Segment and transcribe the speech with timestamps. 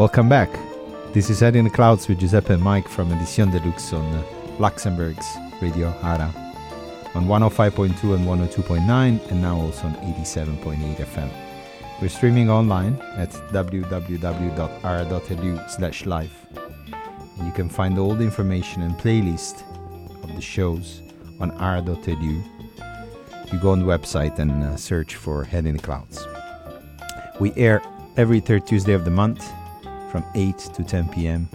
[0.00, 0.48] Welcome back.
[1.12, 4.22] This is Head in the Clouds with Giuseppe and Mike from Edition Deluxe on uh,
[4.58, 5.26] Luxembourg's
[5.60, 6.32] Radio Ara
[7.14, 11.30] on 105.2 and 102.9 and now also on 87.8 FM.
[12.00, 13.98] We're streaming online at www.ara.lu
[15.68, 16.32] slash live.
[17.44, 19.64] You can find all the information and playlist
[20.24, 21.02] of the shows
[21.40, 22.42] on ara.lu.
[23.52, 26.26] You go on the website and uh, search for Head in the Clouds.
[27.38, 27.82] We air
[28.16, 29.46] every third Tuesday of the month
[30.10, 31.48] from 8 to 10 p.m.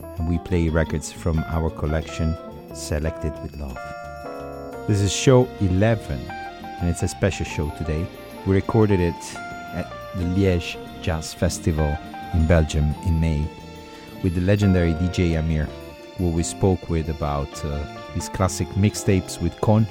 [0.00, 2.36] and we play records from our collection
[2.74, 3.78] selected with love.
[4.86, 6.20] This is show 11
[6.80, 8.06] and it's a special show today.
[8.46, 9.36] We recorded it
[9.74, 11.96] at the Liège Jazz Festival
[12.34, 13.46] in Belgium in May
[14.22, 15.64] with the legendary DJ Amir,
[16.16, 17.82] who we spoke with about uh,
[18.12, 19.86] his classic mixtapes with Kon,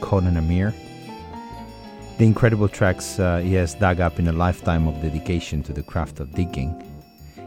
[0.00, 0.74] Kon and Amir.
[2.18, 5.82] The incredible tracks uh, he has dug up in a lifetime of dedication to the
[5.82, 6.83] craft of digging.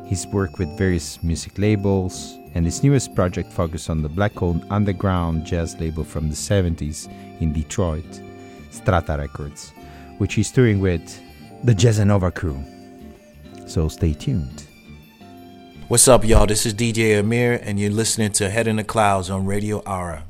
[0.07, 4.65] His work with various music labels, and his newest project focuses on the black owned
[4.69, 7.11] underground jazz label from the 70s
[7.41, 8.21] in Detroit,
[8.71, 9.73] Strata Records,
[10.17, 11.21] which he's touring with
[11.65, 12.63] the Jazzanova crew.
[13.67, 14.63] So stay tuned.
[15.89, 16.47] What's up, y'all?
[16.47, 20.23] This is DJ Amir, and you're listening to Head in the Clouds on Radio Ara.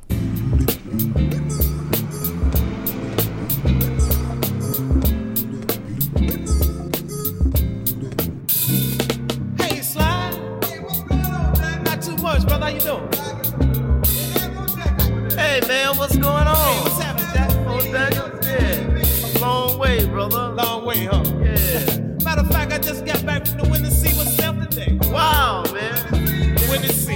[16.07, 16.55] What's going on?
[16.55, 17.51] Hey, what's happening, Jack?
[17.67, 18.31] Oh, Daniel?
[18.41, 19.39] Yeah.
[19.41, 20.53] Long way, brother.
[20.53, 21.21] Long way, huh?
[21.43, 21.99] Yeah.
[22.23, 24.97] Matter of fact, I just got back from the Windy C myself today.
[25.11, 26.55] Wow, man.
[26.55, 27.15] The Windy C.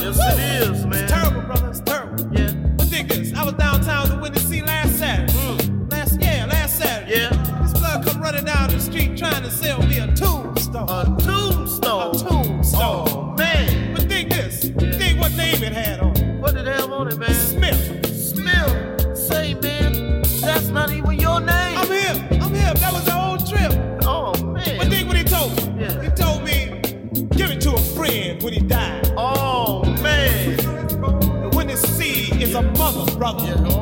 [0.00, 1.04] Yes, it is, man.
[1.04, 1.68] It's terrible, brother.
[1.68, 2.36] It's terrible.
[2.36, 2.52] Yeah.
[2.76, 3.32] But dig this.
[3.32, 5.32] I was downtown the Windy C last Saturday.
[5.32, 5.92] Mm.
[5.92, 7.12] Last, yeah, last Saturday.
[7.12, 7.60] Yeah.
[7.62, 10.88] This blood come running down the street trying to sell me a tombstone.
[10.88, 12.16] A tombstone.
[12.16, 13.06] A tombstone.
[13.06, 13.94] Oh, man.
[13.94, 14.62] But dig this.
[14.62, 15.99] Dig what name it had
[17.12, 17.18] it.
[17.18, 17.74] What did they have on it, man?
[17.74, 18.06] Smith.
[18.06, 19.16] Smith.
[19.18, 21.78] Say, man, that's not even your name.
[21.78, 22.42] I'm him.
[22.42, 22.74] I'm him.
[22.76, 23.72] That was the old trip.
[24.04, 24.78] oh, man.
[24.78, 25.82] But dig what he told me.
[25.82, 26.02] Yeah.
[26.02, 26.80] He told me,
[27.36, 29.12] give it to a friend when he died.
[29.16, 30.56] Oh, man.
[30.56, 33.44] The Windy C is a mother, brother.
[33.44, 33.79] Yeah,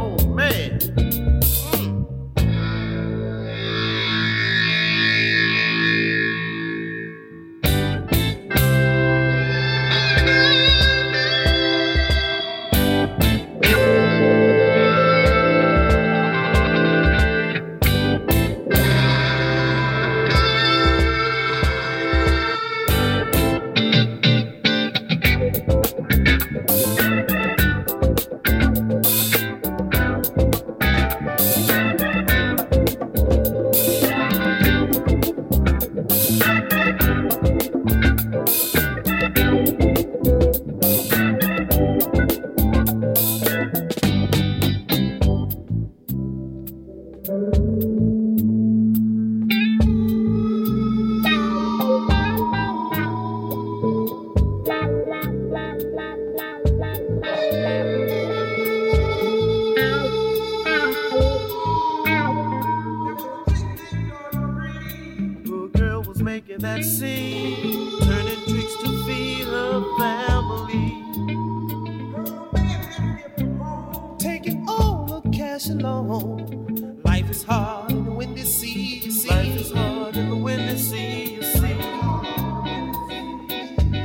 [75.83, 77.01] alone.
[77.05, 79.29] Life is hard in the Windy C, you see.
[79.29, 81.77] Life is hard in the Windy C, you see.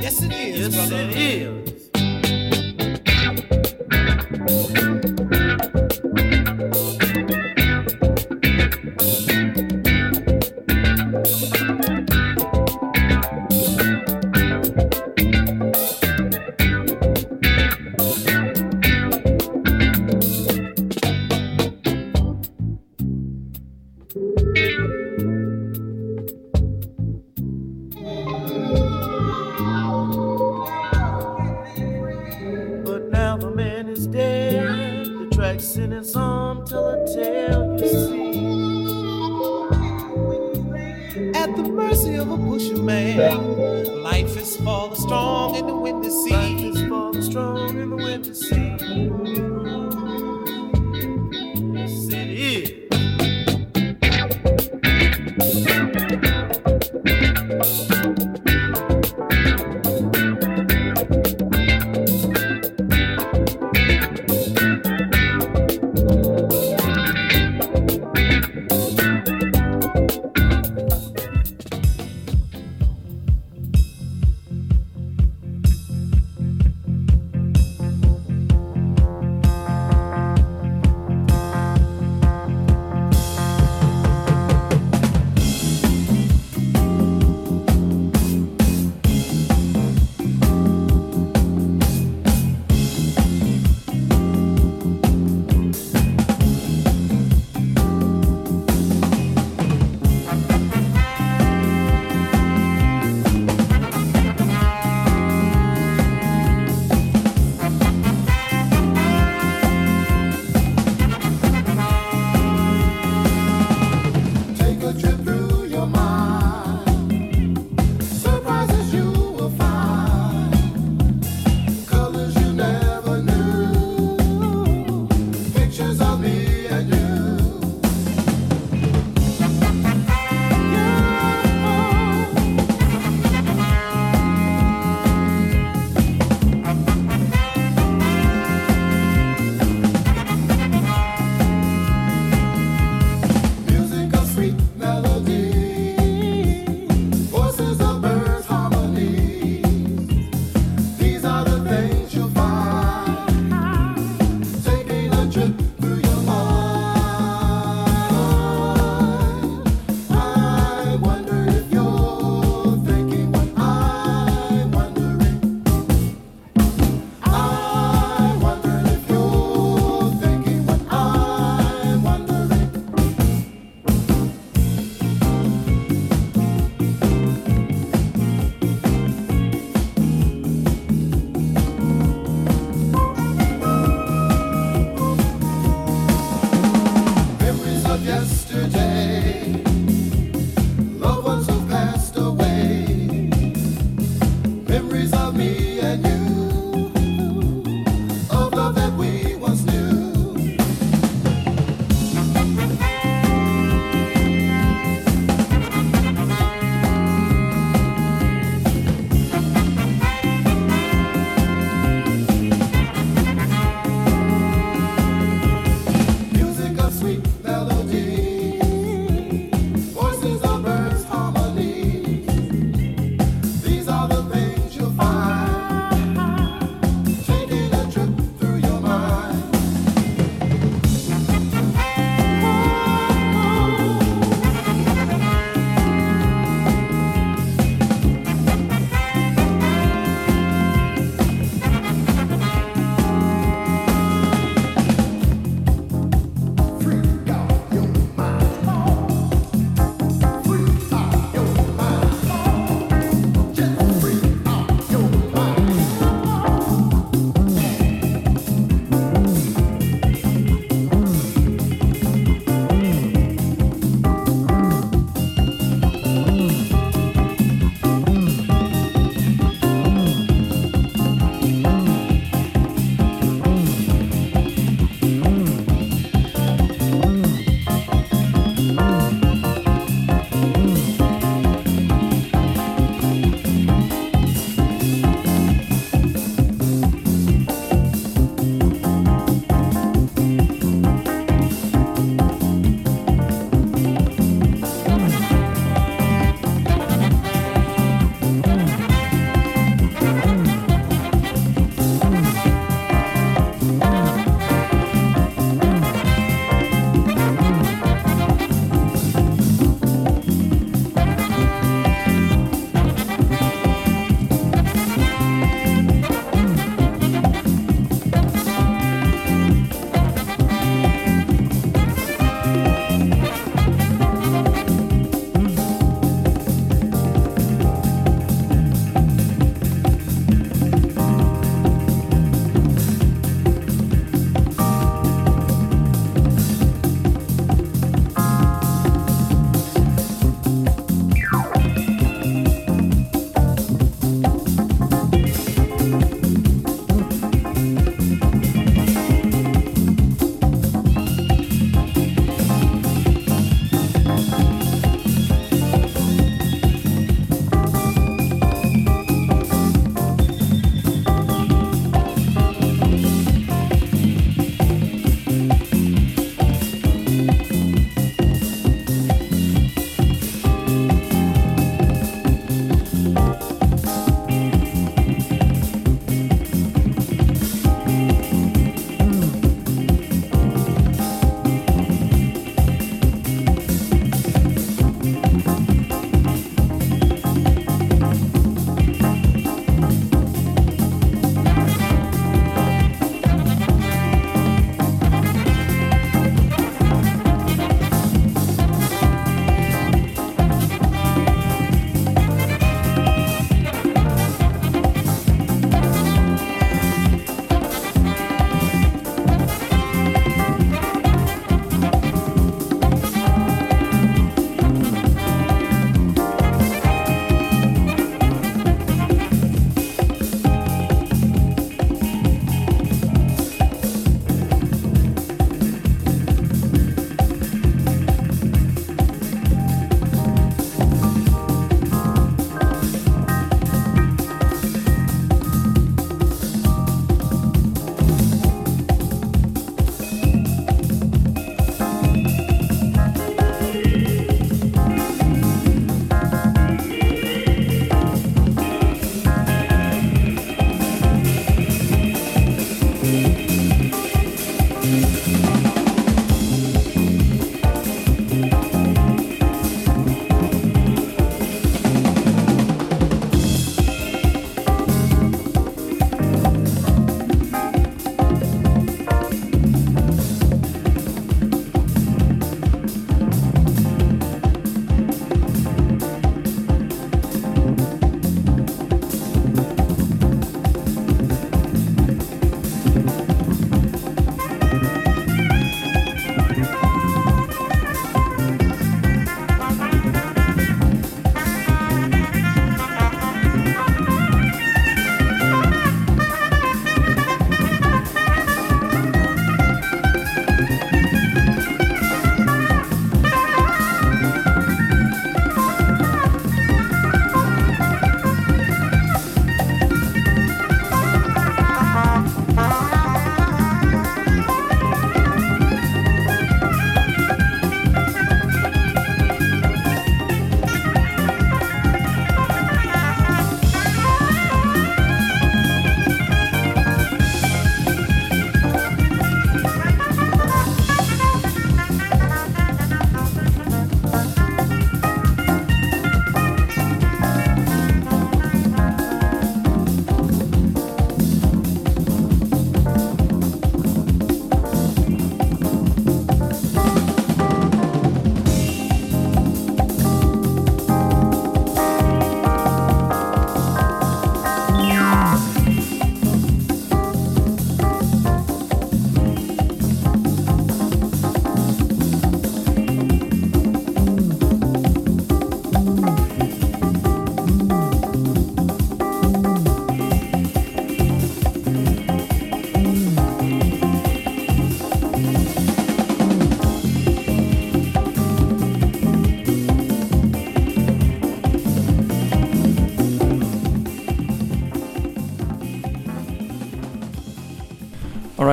[0.02, 1.02] Yes, it is, Yes, brother.
[1.10, 1.73] it is.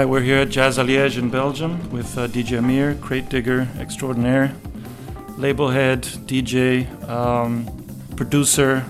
[0.01, 3.67] Right, we're here at Jazz à Liège in Belgium with uh, DJ Amir, crate digger
[3.77, 4.51] extraordinaire,
[5.37, 7.67] label head, DJ, um,
[8.15, 8.83] producer.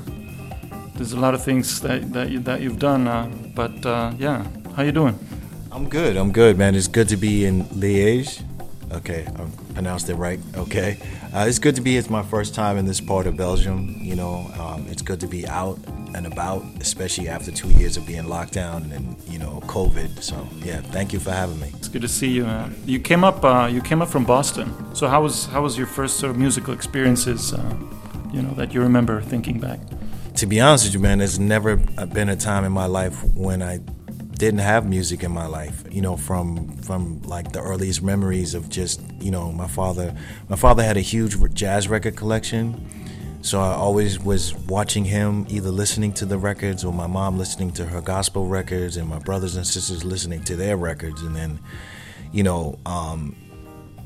[0.95, 4.45] There's a lot of things that that, you, that you've done, uh, but uh, yeah,
[4.77, 5.19] how you doing?
[5.69, 6.15] I'm good.
[6.15, 6.75] I'm good, man.
[6.75, 8.43] It's good to be in Liège.
[8.93, 10.39] Okay, I pronounced it right.
[10.55, 10.97] Okay,
[11.33, 11.97] uh, it's good to be.
[11.97, 13.97] It's my first time in this part of Belgium.
[13.99, 15.77] You know, um, it's good to be out
[16.15, 20.21] and about, especially after two years of being locked down and you know COVID.
[20.23, 21.71] So yeah, thank you for having me.
[21.77, 22.43] It's good to see you.
[22.43, 22.75] Man.
[22.85, 23.43] You came up.
[23.43, 24.73] Uh, you came up from Boston.
[24.95, 27.53] So how was how was your first sort of musical experiences?
[27.53, 27.75] Uh,
[28.33, 29.79] you know that you remember thinking back.
[30.35, 33.61] To be honest with you, man, there's never been a time in my life when
[33.61, 33.79] I
[34.41, 38.69] didn't have music in my life you know from from like the earliest memories of
[38.69, 40.15] just you know my father
[40.49, 42.73] my father had a huge jazz record collection
[43.41, 47.71] so I always was watching him either listening to the records or my mom listening
[47.73, 51.59] to her gospel records and my brothers and sisters listening to their records and then
[52.31, 53.35] you know um,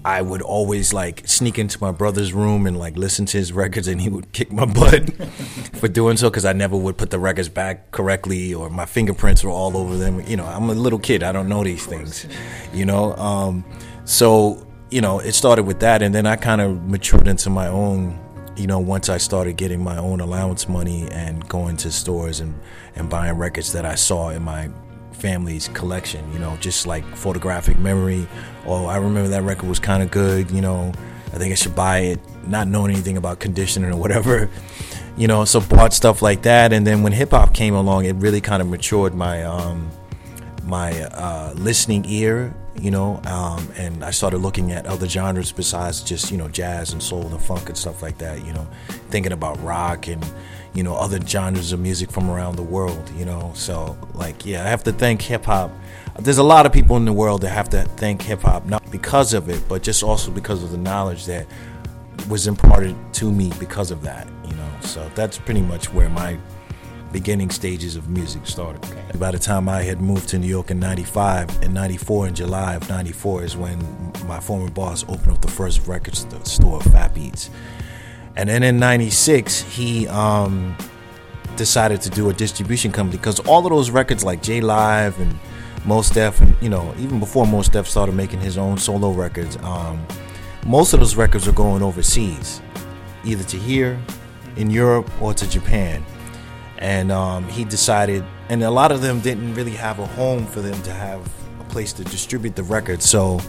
[0.06, 3.88] I would always like sneak into my brother's room and like listen to his records,
[3.88, 5.12] and he would kick my butt
[5.74, 9.44] for doing so because I never would put the records back correctly or my fingerprints
[9.44, 10.22] were all over them.
[10.28, 12.28] You know, I'm a little kid; I don't know these things.
[12.72, 13.66] You know, um,
[14.06, 17.68] so you know, it started with that, and then I kind of matured into my
[17.68, 18.20] own.
[18.56, 22.58] You know, once I started getting my own allowance money and going to stores and
[22.96, 24.70] and buying records that I saw in my
[25.12, 28.28] family's collection, you know, just like photographic memory.
[28.66, 30.92] Oh, I remember that record was kind of good, you know,
[31.34, 34.50] I think I should buy it, not knowing anything about conditioning or whatever,
[35.18, 36.74] you know, so bought stuff like that.
[36.74, 39.90] And then when hip hop came along, it really kind of matured my, um,
[40.64, 46.04] my uh, listening ear, you know, um, and I started looking at other genres besides
[46.04, 48.68] just, you know, jazz and soul and funk and stuff like that, you know,
[49.10, 50.24] thinking about rock and,
[50.76, 53.52] you know other genres of music from around the world you know.
[53.56, 55.72] So like yeah i have to thank hip-hop
[56.20, 59.34] there's a lot of people in the world that have to thank hip-hop not because
[59.34, 61.48] of it but just also because of the knowledge that
[62.30, 64.70] was imparted to me because of that you know.
[64.82, 66.38] So that's pretty much where my
[67.16, 68.82] beginning stages of music started.
[69.18, 72.76] By the time i had moved to new york in 95 in 94 in july
[72.76, 73.80] of 94 is when
[74.28, 77.50] my former boss opened up the first record store fat beats.
[78.36, 80.76] And then in 96, he um,
[81.56, 85.40] decided to do a distribution company because all of those records like J Live and
[85.86, 89.56] Mos Def, and you know, even before Mos Def started making his own solo records,
[89.64, 90.06] um,
[90.66, 92.62] most of those records are going overseas,
[93.24, 93.98] either to here,
[94.58, 96.04] in Europe, or to Japan.
[96.78, 100.62] And um, he decided, and a lot of them didn't really have a home for
[100.62, 101.22] them to have
[101.60, 103.06] a place to distribute the records.
[103.06, 103.40] So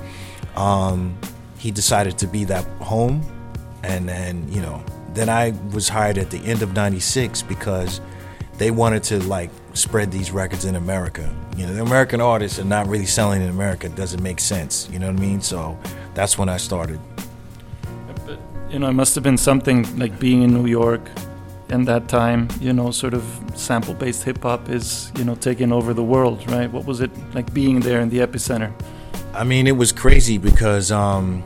[0.55, 1.19] um,
[1.59, 3.23] he decided to be that home.
[3.83, 4.83] And then you know
[5.15, 8.01] then i was hired at the end of 96 because
[8.59, 11.35] they wanted to like spread these records in america.
[11.57, 13.87] You know the american artists are not really selling in america.
[13.87, 14.89] It doesn't make sense.
[14.91, 15.41] You know what i mean?
[15.41, 15.79] So
[16.15, 17.01] that's when i started.
[18.27, 18.39] But,
[18.71, 21.09] you know it must have been something like being in new york
[21.71, 23.25] in that time you know sort of
[23.55, 27.11] sample based hip hop is you know taking over the world right what was it
[27.35, 28.73] like being there in the epicenter
[29.35, 31.43] i mean it was crazy because um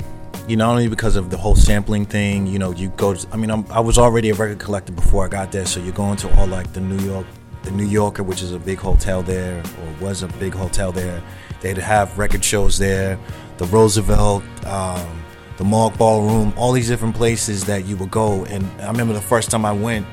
[0.51, 3.15] you know, not only because of the whole sampling thing, you know, you go.
[3.15, 5.79] To, I mean, I'm, i was already a record collector before I got there, so
[5.79, 7.27] you're going to all like the New York,
[7.63, 11.23] the New Yorker, which is a big hotel there, or was a big hotel there.
[11.61, 13.17] They'd have record shows there,
[13.59, 15.20] the Roosevelt, um,
[15.61, 18.47] the Mark Ballroom, all these different places that you would go.
[18.47, 20.07] And I remember the first time I went,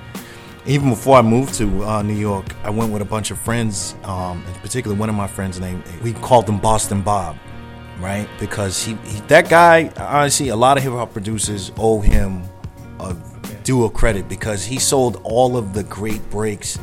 [0.65, 3.95] even before I moved to uh, New York, I went with a bunch of friends,
[4.03, 7.38] um, particularly one of my friends named, we called him Boston Bob
[7.99, 8.29] right?
[8.39, 12.43] Because he, he that guy, honestly, a lot of hip hop producers owe him
[12.99, 13.15] a
[13.63, 16.77] due of credit because he sold all of the great breaks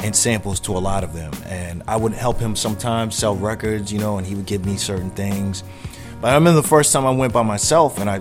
[0.00, 1.32] and samples to a lot of them.
[1.46, 4.76] And I would help him sometimes sell records, you know, and he would give me
[4.76, 5.64] certain things.
[6.24, 8.14] But I remember the first time I went by myself and I,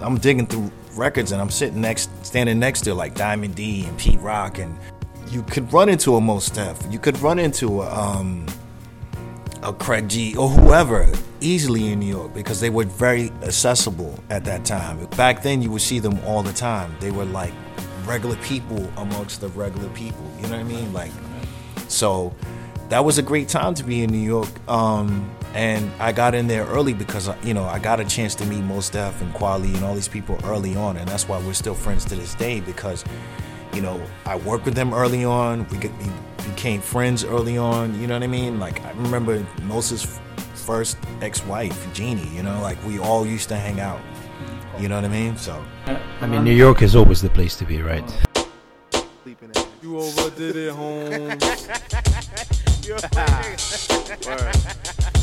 [0.00, 3.98] I'm digging through records and I'm sitting next, standing next to like Diamond D and
[3.98, 4.74] Pete Rock, and
[5.28, 8.46] you could run into a Mos Def, you could run into a, um,
[9.62, 11.06] a Craig G or whoever
[11.42, 15.04] easily in New York because they were very accessible at that time.
[15.08, 16.96] Back then, you would see them all the time.
[16.98, 17.52] They were like
[18.06, 20.24] regular people amongst the regular people.
[20.38, 20.94] You know what I mean?
[20.94, 21.12] Like,
[21.88, 22.34] so
[22.88, 24.48] that was a great time to be in New York.
[24.66, 28.34] Um, and I got in there early because uh, you know I got a chance
[28.36, 31.38] to meet Mos Def and Kweli and all these people early on, and that's why
[31.38, 33.04] we're still friends to this day because
[33.72, 35.66] you know I worked with them early on.
[35.68, 36.10] We, we
[36.50, 37.98] became friends early on.
[38.00, 38.58] You know what I mean?
[38.58, 40.20] Like I remember Mos's
[40.54, 42.28] first ex-wife, Jeannie.
[42.34, 44.00] You know, like we all used to hang out.
[44.80, 45.36] You know what I mean?
[45.36, 45.64] So,
[46.20, 48.04] I mean, New York is always the place to be, right?
[49.80, 51.38] You overdid it, home.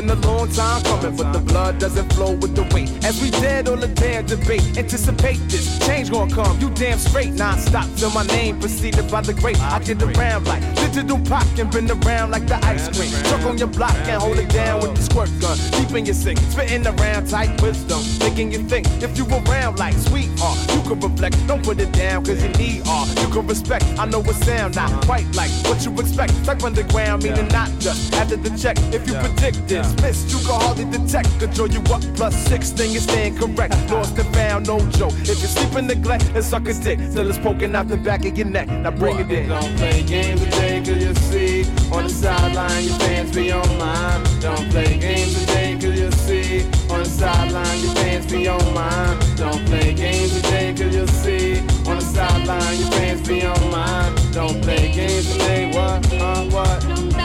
[0.00, 2.88] been a long time coming, but the blood doesn't flow with the weight.
[3.04, 4.07] As we dead on the table.
[4.18, 6.58] Damn debate, anticipate this change gonna come.
[6.60, 9.60] You damn straight, non-stop till my name preceded by the great.
[9.60, 13.10] I get around like digital pop and been around like the ice cream.
[13.24, 15.56] Truck on your block and hold it down with the squirt gun.
[15.72, 18.86] Deep in your sink, spitting around tight wisdom, making you think.
[19.02, 21.46] If you around like sweetheart, you can reflect.
[21.46, 23.08] Don't put it down, cause you need art.
[23.20, 23.84] You can respect.
[23.98, 26.32] I know it sound not quite like what you expect.
[26.44, 28.76] Stuck underground, meaning not just after the check.
[28.92, 31.28] If you predict this, miss, you can hardly detect.
[31.38, 33.74] Control you up, plus six, thing is staying correct.
[34.08, 35.12] Lost and found, no joke.
[35.20, 38.24] If you sleep in neglect, and suck a dick till it's poking out the back
[38.24, 38.68] of your neck.
[38.68, 39.48] Now bring it in.
[39.48, 44.24] Don't play games today, cause you see on the sideline your fans be on mine.
[44.40, 49.18] Don't play games today, cause you see on the sideline your fans be on mine.
[49.36, 54.14] Don't play games today, cause you see on the sideline your fans be on mine.
[54.32, 56.12] Don't play games today, what?
[56.14, 57.17] Uh, what?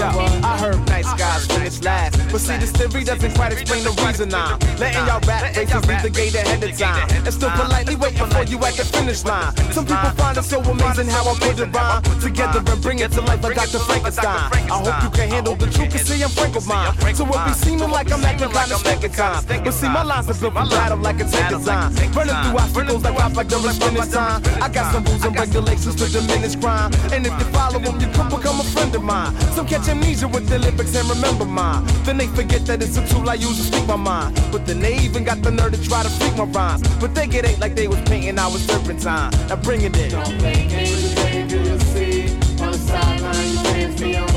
[0.00, 2.18] I heard nice guys finish last.
[2.30, 6.02] But see, this theory doesn't quite explain the reason I'm letting y'all rap races leave
[6.02, 7.08] the gate ahead of time.
[7.10, 9.54] And still politely waiting for you at the finish line.
[9.72, 13.12] Some people find it so amazing how I put it rhyme together and bring it
[13.12, 13.78] to life like Dr.
[13.80, 14.50] Frankenstein.
[14.70, 16.92] I hope you can handle the truth, cause see, I'm frank of mine.
[17.14, 19.44] So it be seeming like I'm acting kind of second time.
[19.46, 21.92] But see, my lines are built for battle like a tank design.
[22.12, 24.42] Running through obstacles like pop like during finish time.
[24.62, 26.92] I got some rules and regulations to diminish crime.
[27.12, 29.34] And if you follow them, you could become a friend of mine.
[29.52, 31.84] Some amnesia with the lyrics and remember mine.
[32.04, 34.40] Then they forget that it's a tool I use to speak my mind.
[34.50, 36.82] But then they even got the nerve to try to freak my rhymes.
[36.98, 39.30] But they get ain't like they was painting I was turpentine.
[39.48, 40.10] Now bring it in.
[40.10, 44.31] Don't play games today, cause you see on the sideline your fans be on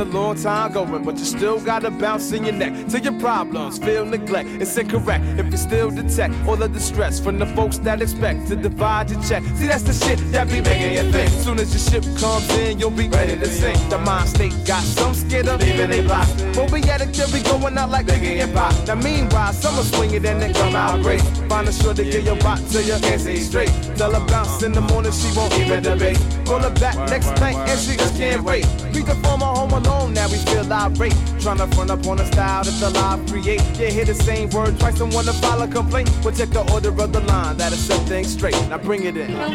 [0.00, 2.72] a long time going, but you still gotta bounce in your neck.
[2.88, 4.48] Till your problems feel neglect.
[4.60, 8.48] It's incorrect if you still detect all of the stress from the folks that expect
[8.48, 9.42] to divide your check.
[9.56, 11.30] See, that's the shit that be making you think.
[11.44, 13.78] Soon as your ship comes in, you'll be ready to sink.
[13.90, 16.28] The mind state got some scared of leaving they block.
[16.54, 18.72] But we at it till we going out like Biggie and Pop.
[18.86, 21.20] Now, meanwhile, some will swing and then come out great.
[21.48, 23.70] Find a sure to get your bot till you can't see straight.
[23.96, 26.18] Tell her bounce in the morning, she won't even debate.
[26.46, 28.64] Call her back next night and she just can't wait.
[28.94, 31.12] We can form a home alone, now we feel irate.
[31.40, 33.62] Tryna front up on a style that the live create.
[33.78, 36.10] Yeah, hear the same word twice and wanna file a complaint.
[36.22, 38.56] But check the order of the line, that'll set things straight.
[38.68, 39.32] Now bring it in.
[39.32, 39.48] No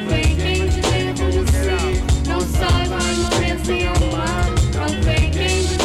[2.40, 4.56] your fans be on mine.
[5.04, 5.85] Play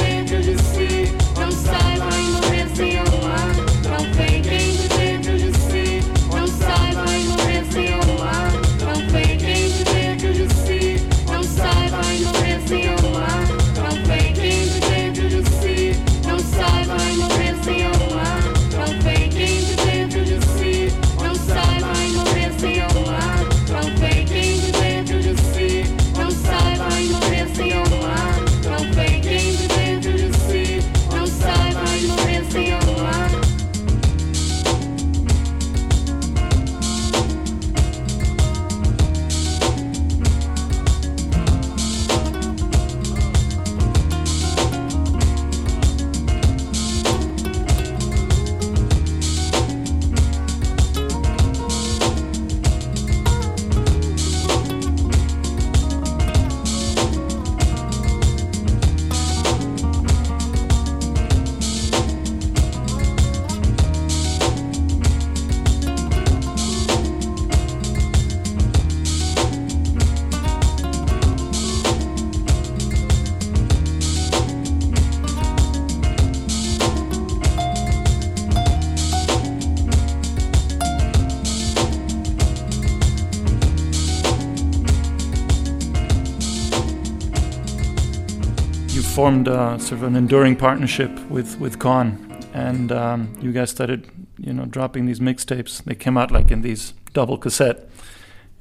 [89.20, 92.06] formed uh, sort of an enduring partnership with with Kon,
[92.54, 94.00] and um, you guys started
[94.38, 95.84] you know dropping these mixtapes.
[95.84, 97.78] They came out like in these double cassette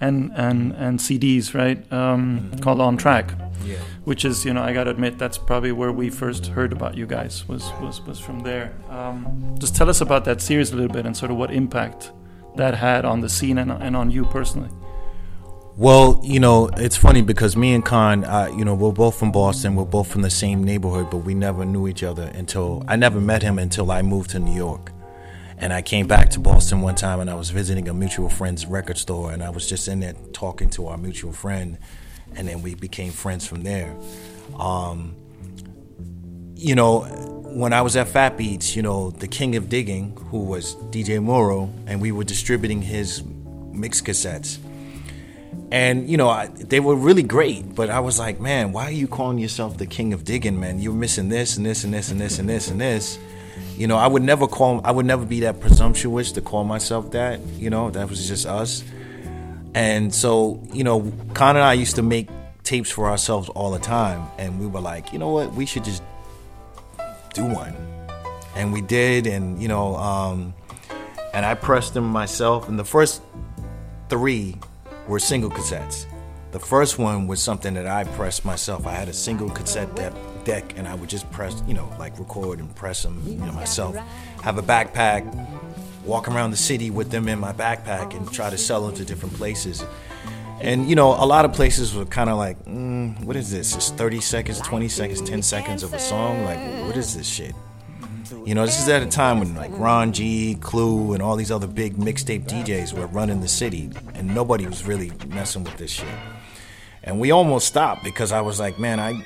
[0.01, 1.79] and and and CDs, right?
[1.93, 3.27] Um, Called On Track,
[3.65, 3.77] Yeah.
[4.03, 7.05] which is you know I gotta admit that's probably where we first heard about you
[7.07, 8.73] guys was was was from there.
[8.89, 12.11] Um, just tell us about that series a little bit and sort of what impact
[12.57, 14.69] that had on the scene and, and on you personally.
[15.79, 19.31] Well, you know, it's funny because me and Kon, uh, you know, we're both from
[19.31, 19.75] Boston.
[19.77, 23.21] We're both from the same neighborhood, but we never knew each other until I never
[23.21, 24.91] met him until I moved to New York.
[25.57, 28.65] And I came back to Boston one time and I was visiting a mutual friend's
[28.65, 31.77] record store and I was just in there talking to our mutual friend
[32.35, 33.95] and then we became friends from there.
[34.57, 35.15] Um,
[36.57, 37.03] you know,
[37.53, 41.23] when I was at Fat Beats, you know, the king of digging, who was DJ
[41.23, 43.23] Muro, and we were distributing his
[43.71, 44.57] mix cassettes
[45.71, 48.91] and you know I, they were really great but i was like man why are
[48.91, 50.79] you calling yourself the king of digging man?
[50.79, 53.19] You're missing this and this and this and this and this and this.
[53.77, 57.11] You know i would never call i would never be that presumptuous to call myself
[57.11, 58.83] that you know that was just us.
[59.75, 62.29] And so you know Kon and i used to make
[62.63, 65.83] tapes for ourselves all the time and we were like you know what we should
[65.83, 66.03] just
[67.33, 67.75] do one.
[68.55, 70.53] And we did and you know um
[71.33, 73.21] and i pressed them myself and the first
[74.09, 74.57] three
[75.09, 76.05] were single cassettes.
[76.51, 78.85] The first one was something that I pressed myself.
[78.85, 80.13] I had a single cassette de-
[80.45, 83.51] deck, and I would just press, you know, like record and press them, you know,
[83.51, 83.95] myself.
[84.43, 85.23] Have a backpack,
[86.05, 89.05] walk around the city with them in my backpack, and try to sell them to
[89.05, 89.83] different places.
[90.61, 93.75] And you know, a lot of places were kind of like, mm, "What is this?
[93.75, 96.43] It's 30 seconds, 20 seconds, 10 seconds of a song.
[96.45, 97.55] Like, what is this shit?"
[98.31, 101.51] You know, this is at a time when like Ron G, Clue, and all these
[101.51, 105.91] other big mixtape DJs were running the city, and nobody was really messing with this
[105.91, 106.07] shit.
[107.03, 109.23] And we almost stopped because I was like, man, I,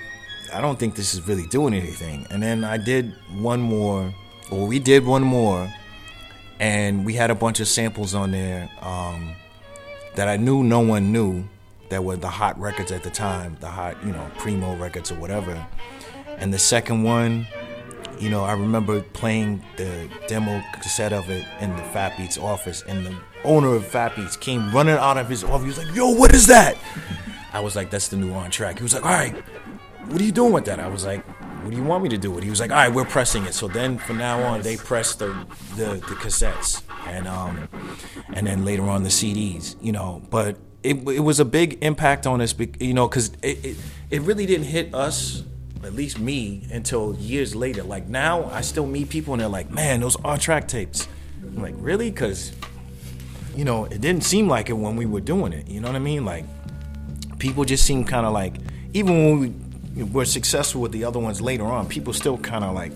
[0.54, 2.28] I don't think this is really doing anything.
[2.30, 4.14] And then I did one more,
[4.52, 5.74] or we did one more,
[6.60, 9.36] and we had a bunch of samples on there um,
[10.16, 11.48] that I knew no one knew
[11.90, 15.16] that were the hot records at the time, the hot, you know, primo records or
[15.16, 15.66] whatever.
[16.38, 17.48] And the second one,
[18.20, 22.84] you know, I remember playing the demo cassette of it in the Fat Beats office,
[22.88, 25.62] and the owner of Fat Beats came running out of his office.
[25.62, 26.78] He was like, "Yo, what is that?"
[27.54, 29.36] I was like, "That's the new on track." He was like, "All right,
[30.08, 31.26] what are you doing with that?" I was like,
[31.64, 33.06] "What do you want me to do with it?" He was like, "All right, we're
[33.06, 35.36] pressing it." So then, from now on, they pressed the
[35.76, 37.68] the, the cassettes, and um,
[38.34, 39.76] and then later on the CDs.
[39.82, 43.66] You know, but it it was a big impact on us, you know, because it,
[43.66, 43.78] it
[44.10, 45.44] it really didn't hit us
[45.86, 47.84] at least me until years later.
[47.84, 51.08] Like now, I still meet people and they're like, "Man, those are track tapes."
[51.42, 52.54] I'm like, "Really?" Because
[53.56, 55.68] you know, it didn't seem like it when we were doing it.
[55.68, 56.26] You know what I mean?
[56.26, 56.46] Like
[57.40, 58.56] people just seem kind of like,
[58.94, 62.74] even when we were successful with the other ones later on, people still kind of
[62.74, 62.92] like,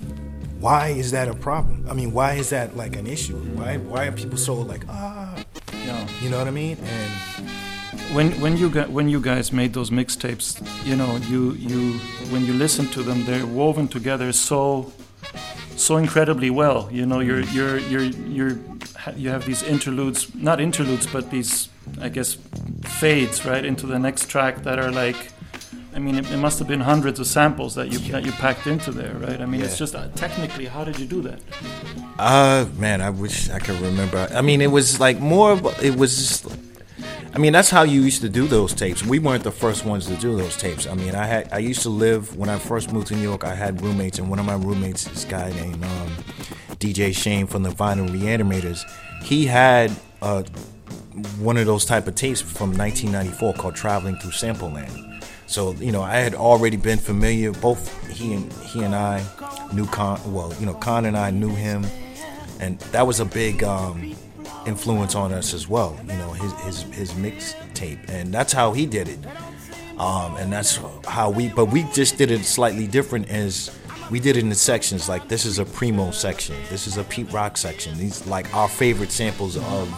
[0.60, 3.38] "Why is that a problem?" I mean, why is that like an issue?
[3.56, 5.36] Why why are people so like ah?
[5.86, 6.08] Yeah.
[6.21, 6.78] You know what I mean?
[6.82, 7.50] And
[8.13, 11.93] when when you got when you guys made those mixtapes, you know, you you
[12.32, 14.91] when you listen to them, they're woven together so
[15.76, 16.89] so incredibly well.
[16.91, 18.58] You know, you're you're you're you're
[19.15, 21.70] you have these interludes, not interludes, but these
[22.02, 22.38] I guess
[22.84, 25.15] fades right into the next track that are like.
[25.93, 28.67] I mean, it, it must have been hundreds of samples that you that you packed
[28.67, 29.41] into there, right?
[29.41, 31.39] I mean, it's just uh, technically, how did you do that?
[32.20, 34.28] Uh, man, I wish I could remember.
[34.32, 35.54] I mean, it was like more.
[35.54, 36.15] of It was.
[36.15, 36.66] Just,
[37.33, 39.03] I mean, that's how you used to do those tapes.
[39.05, 40.87] We weren't the first ones to do those tapes.
[40.87, 41.51] I mean, I had.
[41.51, 43.43] I used to live when I first moved to New York.
[43.43, 46.07] I had roommates, and one of my roommates, this guy named um,
[46.79, 48.89] DJ Shane from the Vinyl Reanimators,
[49.23, 50.43] he had uh,
[51.39, 55.91] one of those type of tapes from 1994 called "Traveling Through Sample Land." So you
[55.91, 57.51] know, I had already been familiar.
[57.51, 59.23] Both he and he and I
[59.73, 60.19] knew Kon.
[60.33, 61.85] Well, you know, Kon and I knew him,
[62.59, 64.15] and that was a big um,
[64.67, 65.97] influence on us as well.
[66.03, 69.19] You know, his his his mixtape, and that's how he did it.
[69.97, 71.49] Um, and that's how we.
[71.49, 73.30] But we just did it slightly different.
[73.30, 73.71] As
[74.12, 75.10] we did it in the sections.
[75.10, 76.56] Like this is a primo section.
[76.69, 77.97] This is a Pete Rock section.
[77.97, 79.89] These like our favorite samples of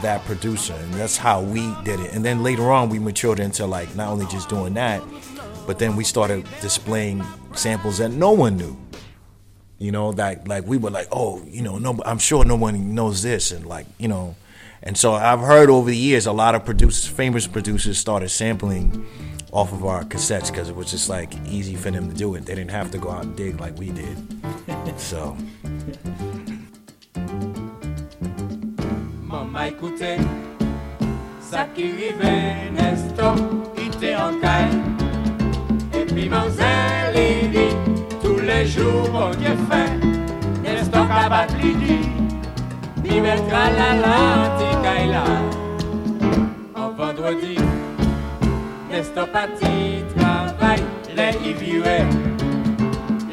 [0.00, 3.66] that producer and that's how we did it and then later on we matured into
[3.66, 5.02] like not only just doing that
[5.66, 7.22] but then we started displaying
[7.54, 8.76] samples that no one knew
[9.82, 12.94] you know that like we were like oh you know no i'm sure no one
[12.94, 14.36] knows this and like you know.
[14.84, 19.06] And so i've heard over the years a lot of producers famous producers started sampling
[19.52, 22.46] off of our cassettes because it was just like easy for them to do it.
[22.46, 24.16] They didn't have to go out and dig like we did.
[24.96, 25.36] So.
[29.26, 30.18] Maman écoutez,
[31.40, 33.34] ça qui rivait, Nestor,
[33.76, 34.78] il était en caille.
[35.94, 37.61] Et puis Manzel, il dit, tous
[38.62, 39.90] les jours qu'on y fait,
[40.62, 42.06] n'est-ce pas qu'à battre l'idée,
[43.02, 45.16] ni mettre à la lentille
[46.76, 47.56] En vendredi,
[48.90, 49.48] n'est-ce pas
[50.16, 50.82] travail,
[51.16, 52.04] les ivrés,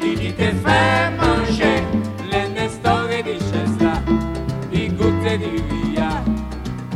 [0.02, 1.78] l'idée te fait manger,
[2.32, 4.02] les nestores des chaises là,
[4.72, 5.98] les goûter du riz,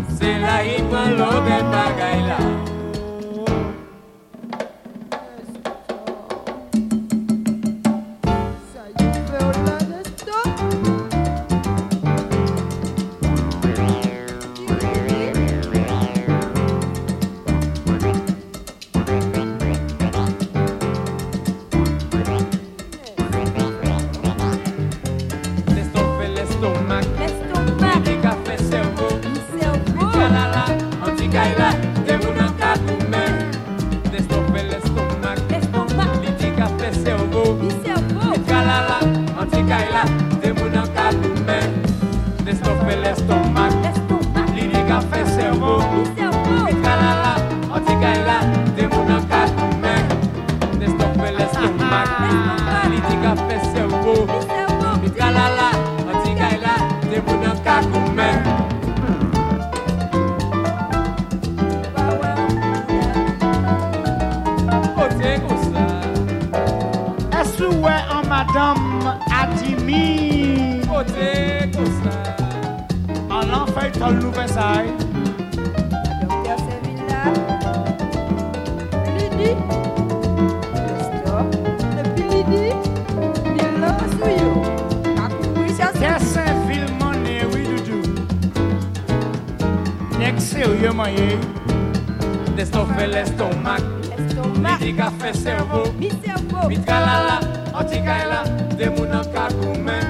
[0.08, 2.73] c'est là, il prend l'eau des bagailles là.
[65.34, 65.86] Kote kousa
[67.40, 71.30] Est-ce ouais en madame Adimi Kote
[71.74, 72.16] kousa
[73.30, 74.92] En l'enfer tol nou Versailles
[76.22, 77.22] Docteur Sevilla.
[79.16, 79.50] Lidi.
[81.98, 82.66] Et puis Lidi.
[83.56, 84.50] Il l'a souillé.
[85.16, 86.00] Kakoui, ça c'est.
[86.00, 88.14] Dessin film money oui doudou
[90.18, 91.38] Nek sérieux moyen
[92.56, 93.08] Nestor fait
[94.64, 95.92] Li di ka fe servo.
[95.98, 96.68] Mi servo.
[96.68, 97.36] Mi tralala
[97.76, 98.40] An ti kaila
[98.70, 100.03] e De moun an kakoumen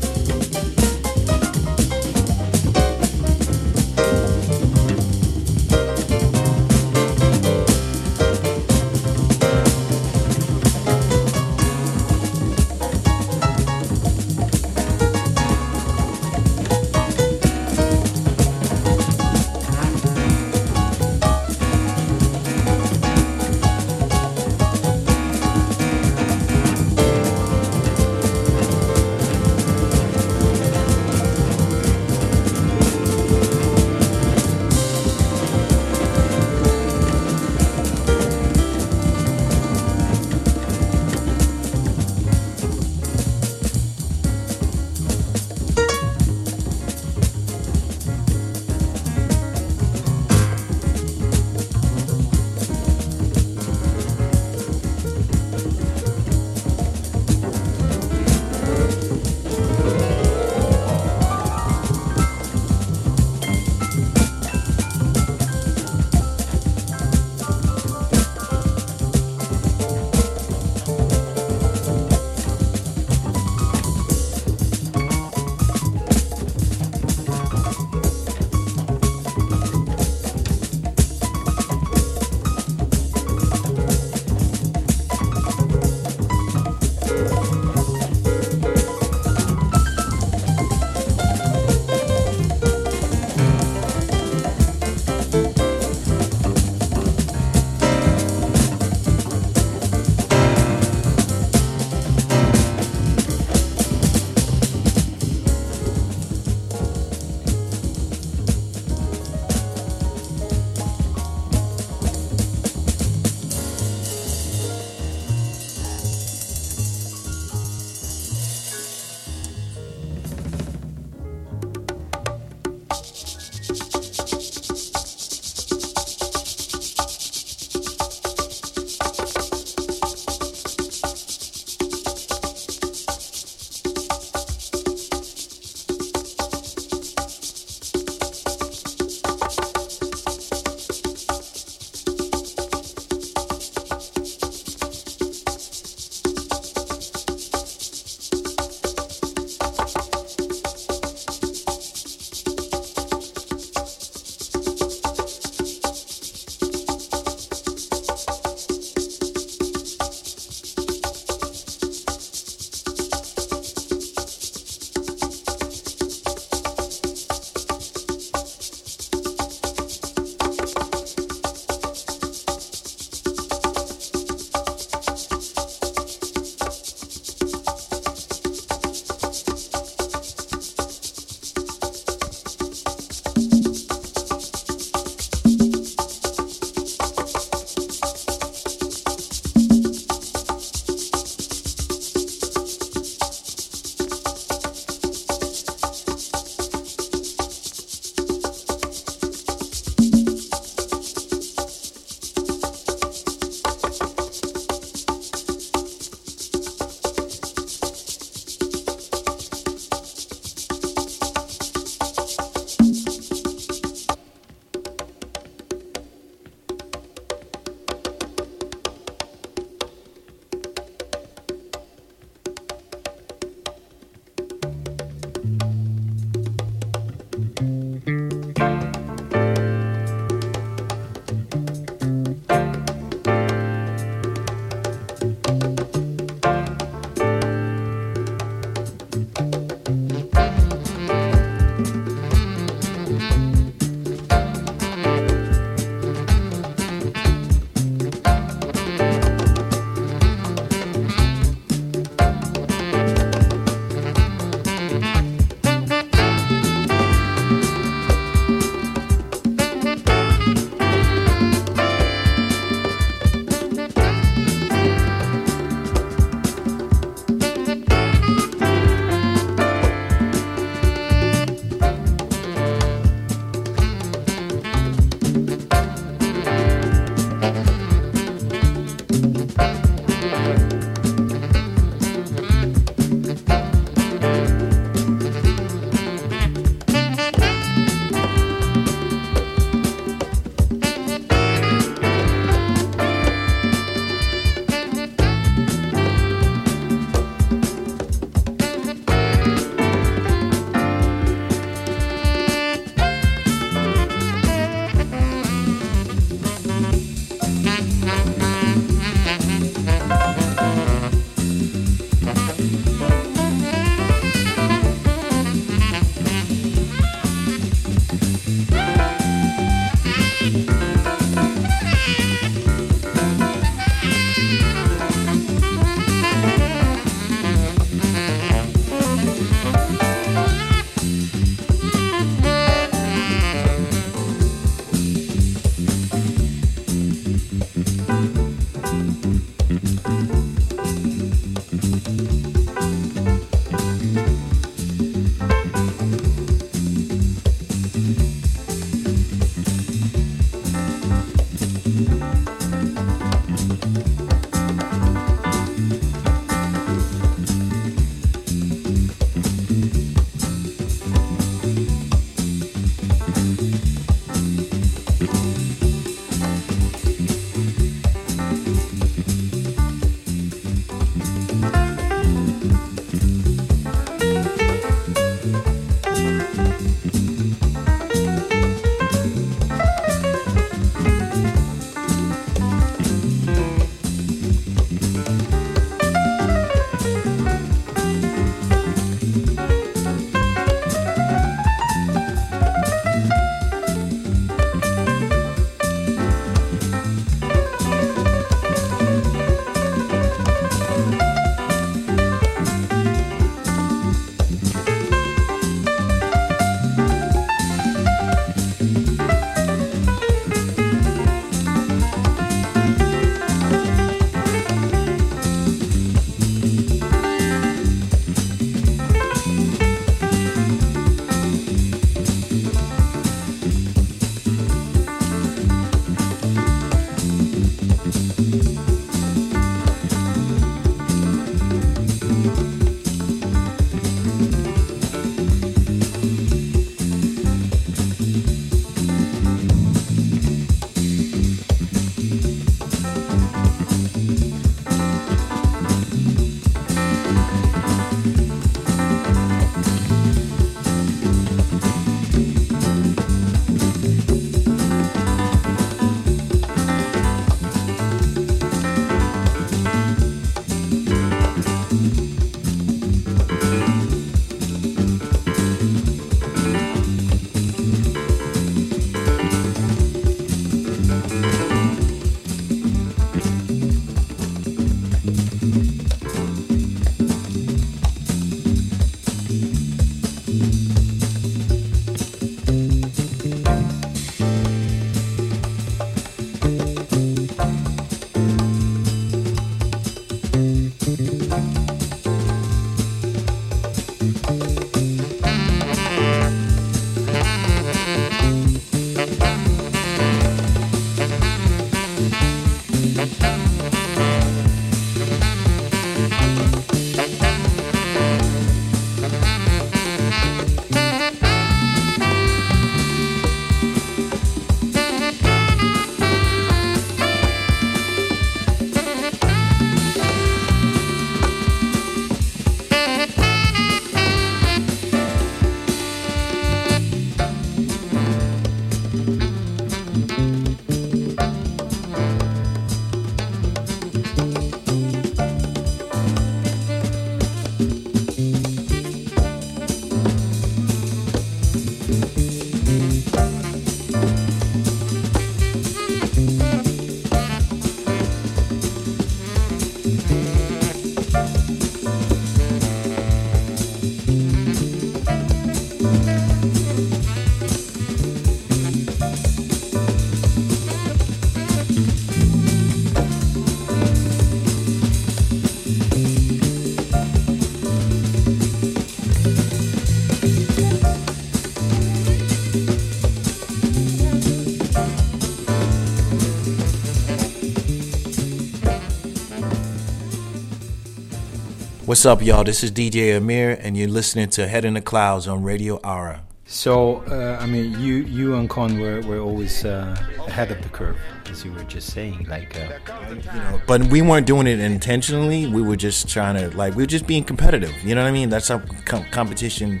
[582.14, 582.62] What's up, y'all?
[582.62, 586.44] This is DJ Amir, and you're listening to Head in the Clouds on Radio ARA.
[586.64, 590.88] So, uh, I mean, you you and Kon were, were always uh, ahead of the
[590.90, 591.16] curve,
[591.50, 592.46] as you were just saying.
[592.48, 595.66] Like, uh, you know, but we weren't doing it intentionally.
[595.66, 597.92] We were just trying to, like, we were just being competitive.
[598.04, 598.48] You know what I mean?
[598.48, 600.00] That's how com- competition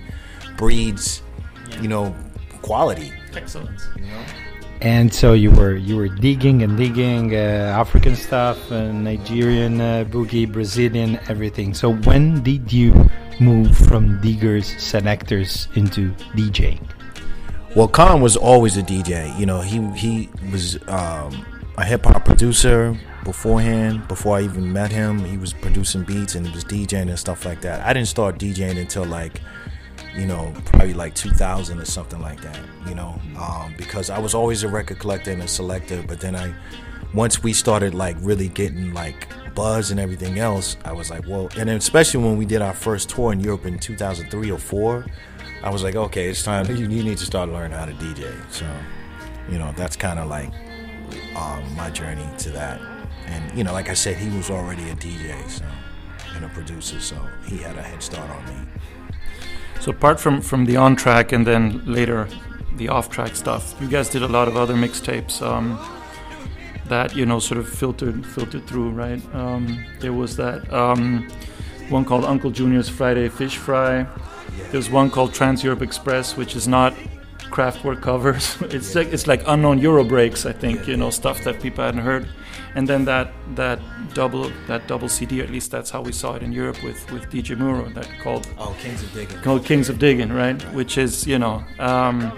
[0.56, 1.20] breeds,
[1.80, 2.14] you know,
[2.62, 3.12] quality.
[3.34, 3.88] Excellence.
[3.96, 4.24] You know?
[4.84, 10.04] And so you were you were digging and digging uh, African stuff, uh, Nigerian uh,
[10.04, 11.72] boogie, Brazilian, everything.
[11.72, 13.08] So when did you
[13.40, 16.86] move from diggers, selectors into DJing?
[17.74, 19.34] Well, Kon was always a DJ.
[19.40, 21.46] You know, he he was um,
[21.78, 24.06] a hip hop producer beforehand.
[24.06, 27.46] Before I even met him, he was producing beats and he was DJing and stuff
[27.46, 27.80] like that.
[27.80, 29.40] I didn't start DJing until like,
[30.16, 32.58] you know, probably like 2000 or something like that.
[32.88, 36.02] You know, um, because I was always a record collector and a selector.
[36.06, 36.54] But then I,
[37.12, 41.48] once we started like really getting like buzz and everything else, I was like, well,
[41.56, 45.06] and especially when we did our first tour in Europe in 2003 or four.
[45.62, 46.66] I was like, okay, it's time.
[46.66, 48.34] You, you need to start learning how to DJ.
[48.52, 48.66] So,
[49.50, 50.52] you know, that's kind of like
[51.34, 52.80] um, my journey to that.
[53.26, 55.64] And you know, like I said, he was already a DJ, so
[56.34, 58.73] and a producer, so he had a head start on me.
[59.84, 62.26] So apart from from the on track and then later
[62.78, 65.78] the off track stuff, you guys did a lot of other mixtapes um,
[66.86, 69.20] that you know sort of filtered filtered through, right?
[69.34, 71.28] Um, there was that um,
[71.90, 74.06] one called Uncle Junior's Friday Fish Fry.
[74.72, 76.94] There's one called Trans Europe Express, which is not
[77.50, 78.56] Kraftwerk covers.
[78.62, 80.88] it's like it's like unknown Euro breaks, I think.
[80.88, 82.26] You know stuff that people hadn't heard.
[82.74, 83.78] And then that that
[84.14, 87.24] double that double CD, at least that's how we saw it in Europe with with
[87.30, 89.40] DJ Muro, that called Oh, Kings of Digging.
[89.42, 90.60] called Kings of Digging, right?
[90.74, 92.32] Which is you know um,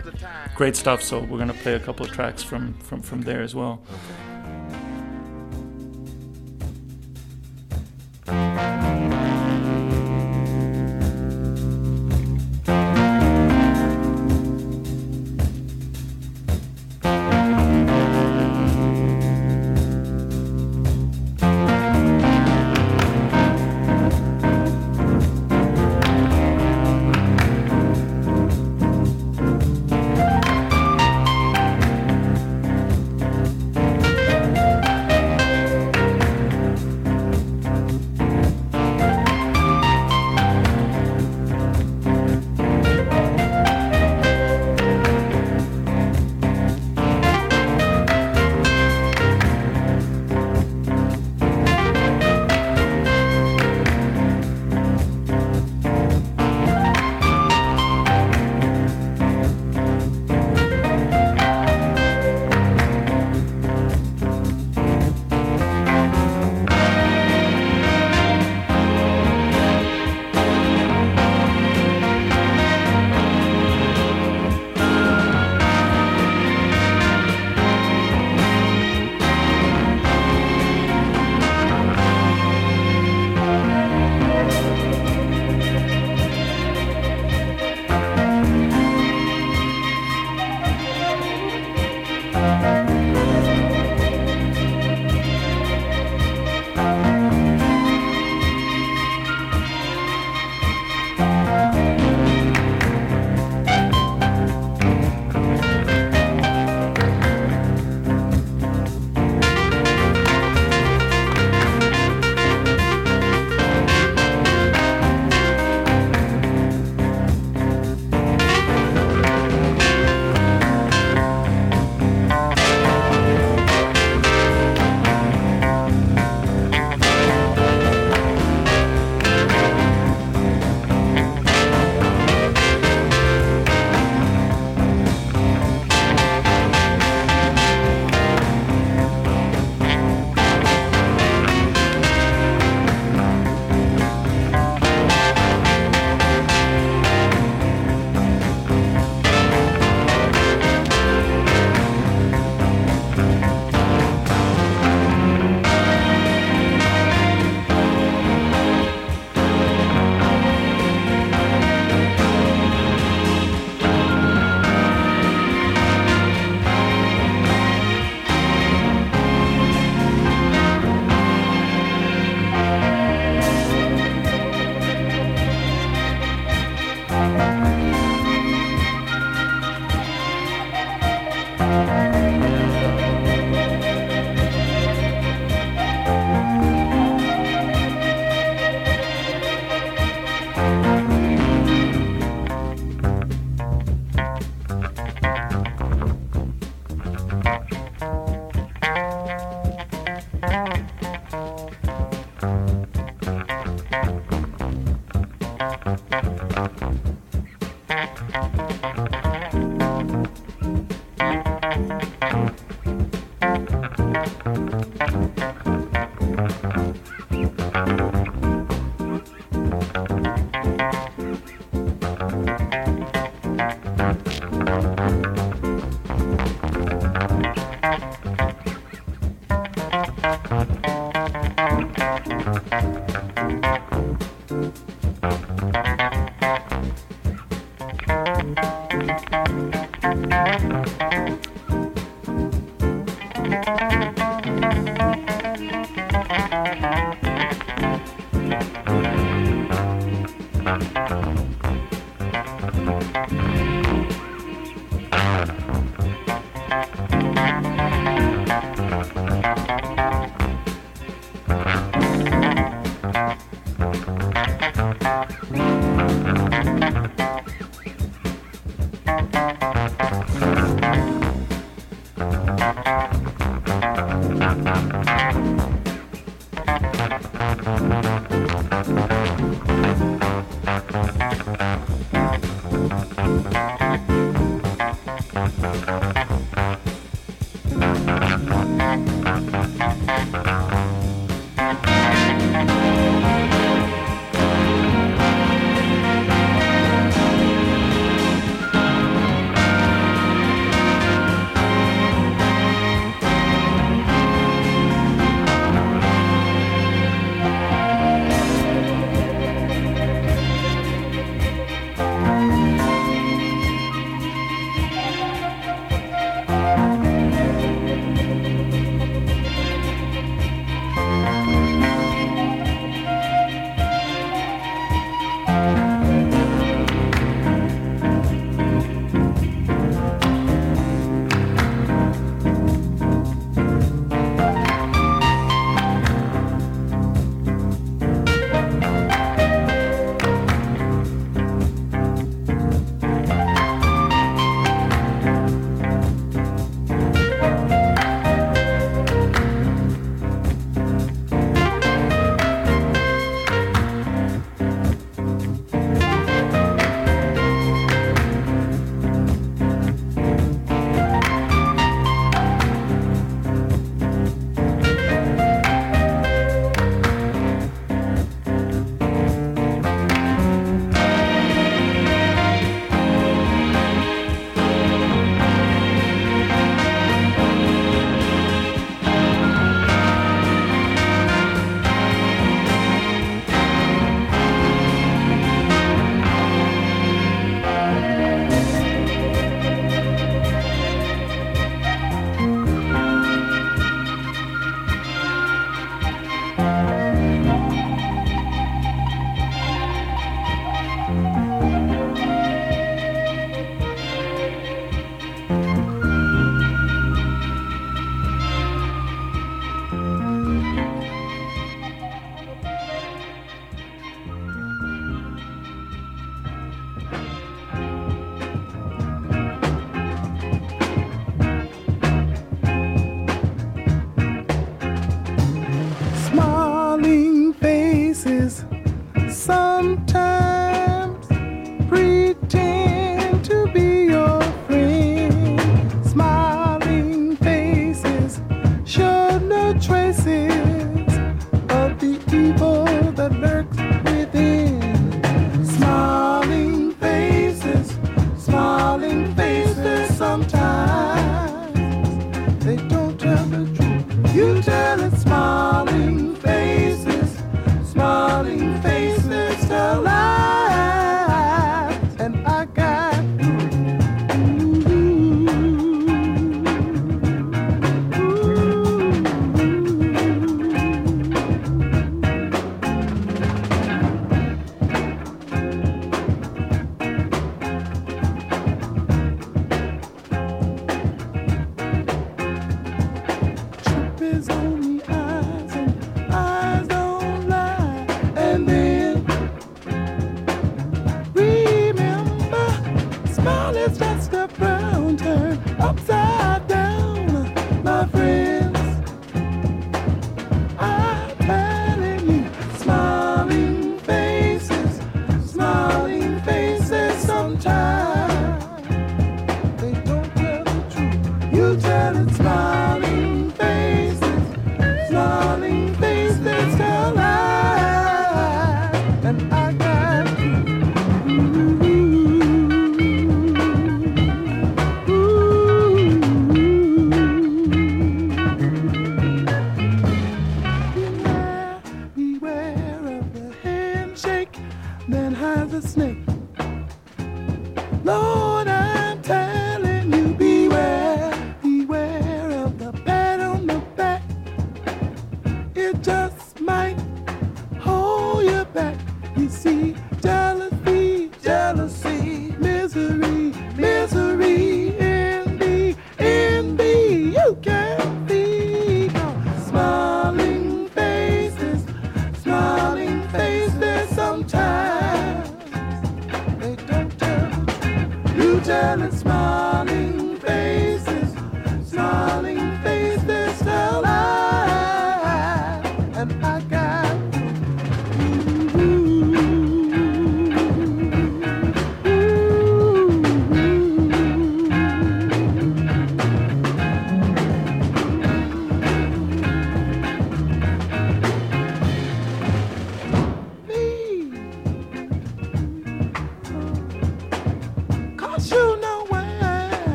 [0.55, 1.03] great stuff.
[1.03, 3.81] So we're gonna play a couple of tracks from from from there as well.
[3.87, 4.26] Thank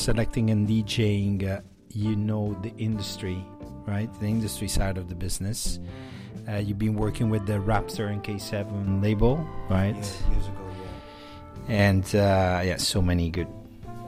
[0.00, 1.60] selecting and DJing, uh,
[1.92, 3.44] you know the industry,
[3.86, 4.08] right?
[4.20, 5.78] The industry side of the business.
[6.48, 9.36] Uh, you've been working with the Raptor and K7 label,
[9.68, 9.94] right?
[9.94, 10.64] Yeah, years ago,
[11.68, 11.74] yeah.
[11.74, 13.48] And uh, yeah, so many good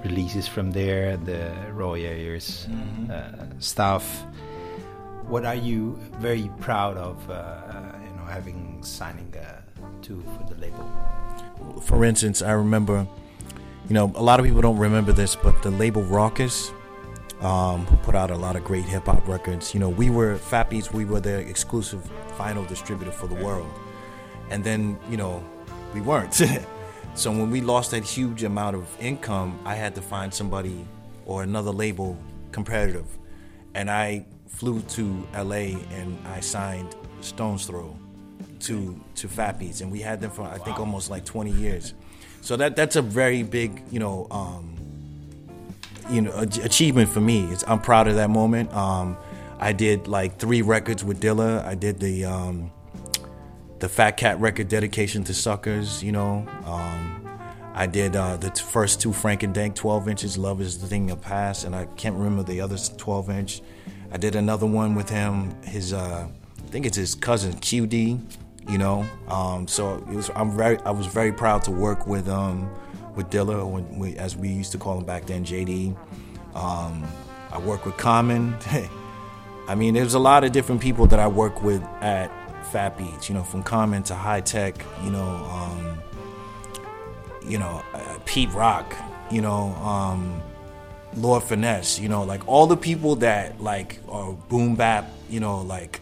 [0.03, 1.19] releases from there.
[1.19, 2.67] The Roy Ayers
[3.11, 4.25] uh, stuff.
[5.27, 7.31] What are you very proud of?
[7.31, 7.61] Uh,
[8.03, 9.61] you know, having signing uh,
[10.03, 10.91] to for the label.
[11.83, 13.07] For instance, I remember,
[13.93, 16.73] you know, a lot of people don't remember this, but the label Rawkus,
[17.45, 19.75] um, who put out a lot of great hip hop records.
[19.75, 23.71] You know, we were Fat Beats, we were their exclusive vinyl distributor for the world,
[24.49, 25.45] and then you know,
[25.93, 26.33] we weren't.
[27.15, 30.87] so when we lost that huge amount of income, I had to find somebody
[31.27, 32.17] or another label
[32.51, 33.19] competitive,
[33.75, 37.95] and I flew to LA and I signed Stones Throw
[38.61, 41.93] to to Fat Beats, and we had them for I think almost like 20 years.
[42.43, 44.77] So that that's a very big, you know, um,
[46.11, 47.45] you know, ach- achievement for me.
[47.45, 48.73] It's, I'm proud of that moment.
[48.75, 49.17] Um,
[49.59, 51.65] I did like three records with Dilla.
[51.65, 52.73] I did the um,
[53.79, 56.03] the Fat Cat record, Dedication to Suckers.
[56.03, 57.23] You know, um,
[57.75, 60.87] I did uh, the t- first two Frank and Dank 12 inches, Love is the
[60.87, 63.63] Thing of Past, and I can't remember the other 12 inch.
[64.11, 68.21] I did another one with him, his, uh, I think it's his cousin QD,
[68.69, 69.07] you know.
[69.29, 72.71] Um, so it was, I'm very, I was very proud to work with, um,
[73.15, 75.97] with Dilla, when we, as we used to call him back then, JD.
[76.55, 77.05] Um,
[77.51, 78.57] I worked with Common.
[79.69, 82.31] I mean, there's a lot of different people that I work with at
[82.73, 86.03] Fat Beats, you know, from Common to Hi-Tek, you know, um,
[87.47, 88.97] you know, uh, Pete Rock,
[89.31, 90.43] you know, um,
[91.17, 95.61] Lord Finesse, you know, like all the people that like are boom bap, you know,
[95.61, 96.01] like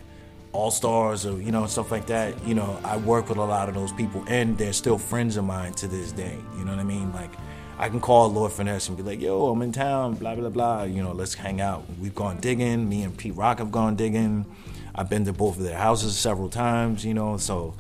[0.53, 2.47] all stars or you know stuff like that.
[2.47, 5.45] You know, I work with a lot of those people, and they're still friends of
[5.45, 6.39] mine to this day.
[6.59, 7.13] You know what I mean?
[7.13, 7.33] Like,
[7.79, 10.83] I can call Lord Finesse and be like, "Yo, I'm in town," blah blah blah.
[10.85, 11.85] You know, let's hang out.
[12.01, 12.89] We've gone digging.
[12.89, 14.47] Me and Pete Rock have gone digging.
[14.95, 17.05] I've been to both of their houses several times.
[17.05, 17.75] You know, so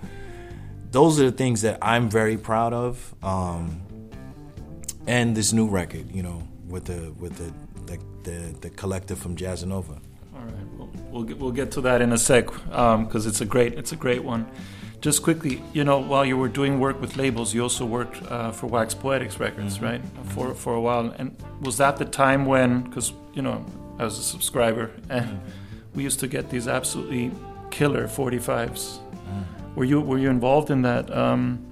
[0.91, 3.14] those are the things that I'm very proud of.
[3.23, 3.83] Um,
[5.07, 7.53] and this new record, you know, with the with the
[7.87, 9.99] the, the, the collective from Jazzanova.
[10.35, 10.79] All right,
[11.11, 13.92] we'll, we'll get we'll get to that in a sec because it's a great it's
[13.92, 14.46] a great one.
[15.00, 18.52] Just quickly, you know, while you were doing work with labels, you also worked uh,
[18.52, 20.02] for Wax Poetics Records, right?
[20.34, 22.82] For for a while, and was that the time when?
[22.82, 23.64] Because you know,
[23.98, 25.40] I was a subscriber, and
[25.94, 27.30] we used to get these absolutely
[27.70, 28.98] killer 45s.
[29.74, 31.11] Were you were you involved in that?
[31.16, 31.66] Um,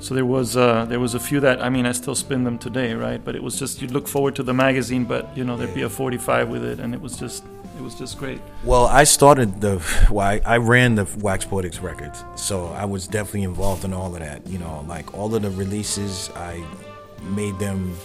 [0.00, 2.58] so there was uh, there was a few that I mean I still spin them
[2.58, 3.22] today, right?
[3.24, 5.82] But it was just you'd look forward to the magazine, but you know there'd be
[5.82, 7.44] a 45 with it, and it was just
[7.76, 8.40] it was just great.
[8.64, 13.06] Well, I started the well, I, I ran the Wax Poetics records, so I was
[13.06, 14.46] definitely involved in all of that.
[14.46, 16.64] You know, like all of the releases, I
[17.22, 17.96] made them.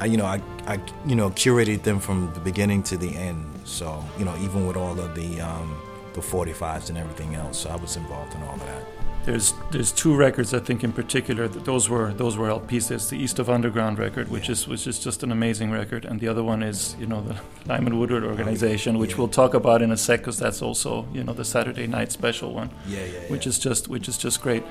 [0.00, 3.44] I, you know, I, I, you know, curated them from the beginning to the end.
[3.64, 5.80] So, you know, even with all of the um,
[6.14, 8.84] the 45s and everything else, so I was involved in all of that.
[9.24, 12.88] There's there's two records I think in particular that those were those were LPs.
[12.88, 16.18] There's the East of Underground record, which is which is just an amazing record, and
[16.18, 19.92] the other one is you know the Lyman Woodard organization, which we'll talk about in
[19.92, 23.46] a sec because that's also you know the Saturday night special one, Yeah, yeah, which
[23.46, 24.64] is just which is just great.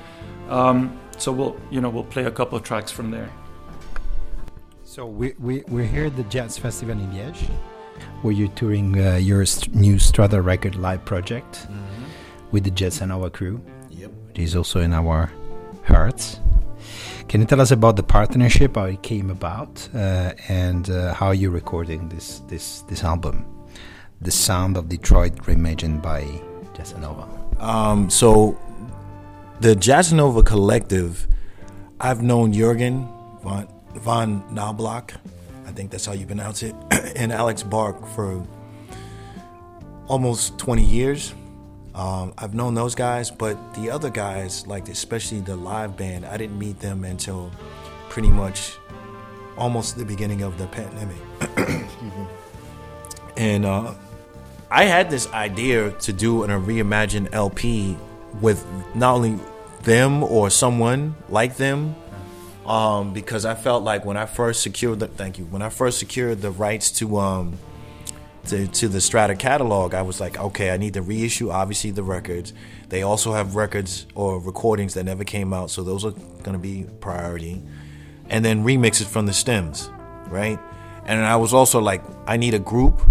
[0.50, 3.30] Um, so we'll you know we'll play a couple of tracks from there.
[4.84, 7.48] So we, we, we're here at the Jazz Festival in Liège,
[8.20, 11.66] where you're touring uh, your st- new Strata record live project
[12.50, 13.62] with the Jazzanova crew,
[14.34, 15.30] Is also in our
[15.84, 16.40] hearts.
[17.28, 21.30] Can you tell us about the partnership, how it came about, uh, and uh, how
[21.30, 23.44] you're recording this, this, this album?
[24.20, 26.22] The sound of Detroit reimagined by
[26.74, 27.60] Jazzanova.
[27.62, 28.58] Um, so
[29.60, 31.26] the Jazzanova Collective,
[32.00, 33.08] I've known Jurgen
[33.42, 35.14] von, von Knoblauch,
[35.66, 36.74] I think that's how you pronounce it,
[37.16, 38.44] and Alex Barck for
[40.08, 41.34] almost 20 years.
[41.94, 46.36] Um, I've known those guys, but the other guys, like especially the live band, I
[46.36, 47.50] didn't meet them until
[48.08, 48.76] pretty much
[49.56, 51.16] almost the beginning of the pandemic.
[53.36, 53.94] and uh,
[54.70, 57.96] I had this idea to do an, a reimagined LP
[58.40, 59.38] with not only
[59.82, 61.94] them or someone like them,
[62.66, 65.98] um, because I felt like when I first secured the thank you when I first
[65.98, 67.58] secured the rights to um
[68.46, 72.02] to, to the Strata catalog, I was like, okay, I need to reissue obviously the
[72.02, 72.52] records.
[72.88, 76.58] They also have records or recordings that never came out, so those are going to
[76.58, 77.62] be priority.
[78.28, 79.90] And then remixes from the stems,
[80.28, 80.58] right?
[81.04, 83.02] And I was also like, I need a group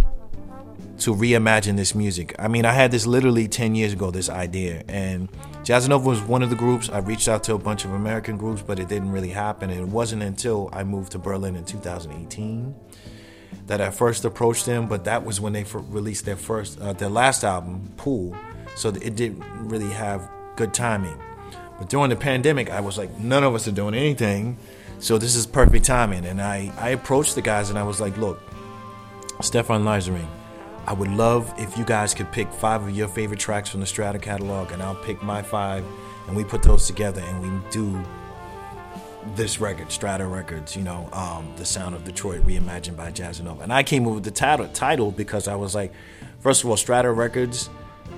[1.00, 2.36] to reimagine this music.
[2.38, 4.84] I mean, I had this literally 10 years ago, this idea.
[4.88, 5.30] And
[5.64, 6.90] Jazzanova was one of the groups.
[6.90, 9.72] I reached out to a bunch of American groups, but it didn't really happen.
[9.72, 12.76] And it wasn't until I moved to Berlin in 2018
[13.72, 14.88] that I first approached them.
[14.88, 18.36] But that was when they fir- released their first, uh, their last album, Pool.
[18.76, 21.18] So it didn't really have good timing.
[21.80, 24.58] But during the pandemic, I was like, none of us are doing anything.
[25.00, 26.26] So this is perfect timing.
[26.26, 28.42] And I, I approached the guys and I was like, look,
[29.40, 30.28] Stefan Leisering,
[30.86, 33.86] I would love if you guys could pick five of your favorite tracks from the
[33.86, 35.86] Strata catalog, and I'll pick my five,
[36.28, 38.04] and we put those together and we do
[39.36, 43.62] this record, Strata Records, you know, um, The Sound of Detroit, reimagined by Jazzanova.
[43.62, 45.94] And I came up with the title, title because I was like,
[46.40, 47.70] first of all, Strata Records,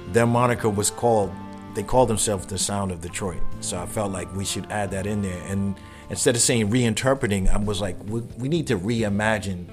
[0.07, 1.31] their moniker was called,
[1.73, 3.41] they called themselves The Sound of Detroit.
[3.61, 5.41] So I felt like we should add that in there.
[5.47, 5.75] And
[6.09, 9.67] instead of saying reinterpreting, I was like, we, we need to reimagine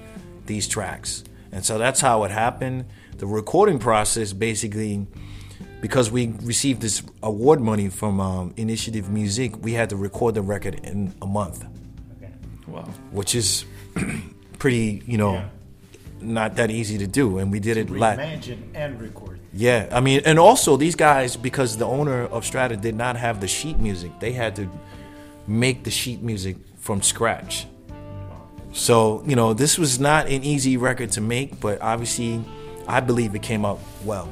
[0.45, 1.23] these tracks.
[1.51, 2.85] And so that's how it happened.
[3.17, 5.05] The recording process basically,
[5.81, 10.41] because we received this award money from um, Initiative Music, we had to record the
[10.41, 11.65] record in a month,
[12.67, 12.83] Wow.
[13.11, 13.65] which is
[14.59, 15.43] pretty, you know,
[16.21, 17.39] not that easy to do.
[17.39, 19.39] And we did it la- Reimagine and record.
[19.53, 23.41] Yeah, I mean, and also these guys, because the owner of Strata did not have
[23.41, 24.69] the sheet music, they had to
[25.47, 27.65] make the sheet music from scratch.
[28.71, 32.41] So, you know, this was not an easy record to make, but obviously,
[32.87, 34.31] I believe it came out well.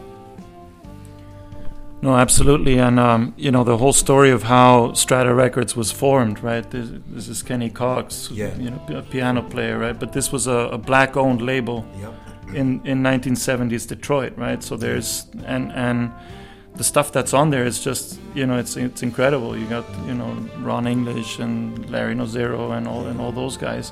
[2.01, 6.41] No, absolutely, and um, you know the whole story of how Strata Records was formed,
[6.41, 6.69] right?
[6.71, 8.55] This, this is Kenny Cox, Yeah.
[8.57, 9.99] you know, a piano player, right?
[9.99, 12.13] But this was a, a black-owned label Yep.
[12.55, 14.63] in in 1970s Detroit, right?
[14.63, 16.11] So there's and and
[16.75, 19.57] the stuff that's on there is just you know it's it's incredible.
[19.57, 23.91] You got you know Ron English and Larry Nozero and all and all those guys.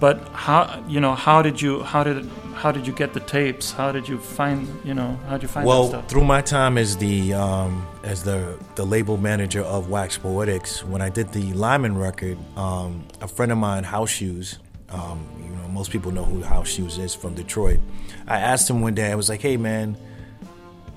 [0.00, 3.72] But how you know how did you how did how did you get the tapes?
[3.72, 6.08] How did you find you know how did you find well, that stuff?
[6.08, 11.00] through my time as the um, as the the label manager of Wax Poetics, when
[11.00, 14.58] I did the Lyman record, um, a friend of mine, House Shoes,
[14.90, 17.80] um, you know, most people know who House Shoes is from Detroit.
[18.26, 19.96] I asked him one day, I was like, "Hey, man,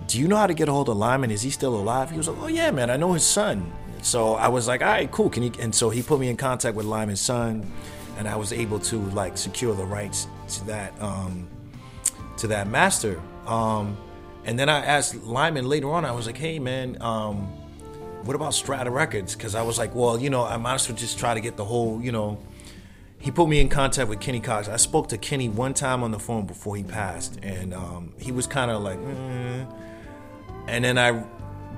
[0.07, 1.31] do you know how to get a hold of Lyman?
[1.31, 3.71] Is he still alive?" He was like, "Oh yeah, man, I know his son."
[4.01, 5.29] So I was like, "All right, cool.
[5.29, 7.69] Can you?" And so he put me in contact with Lyman's son,
[8.17, 11.47] and I was able to like secure the rights to that um,
[12.37, 13.21] to that master.
[13.45, 13.97] Um,
[14.45, 16.05] and then I asked Lyman later on.
[16.05, 17.47] I was like, "Hey, man, um,
[18.23, 20.97] what about Strata Records?" Because I was like, "Well, you know, I might as well
[20.97, 22.39] just try to get the whole, you know."
[23.21, 24.67] He put me in contact with Kenny Cox.
[24.67, 28.31] I spoke to Kenny one time on the phone before he passed, and um, he
[28.31, 29.71] was kind of like, mm.
[30.67, 31.23] And then I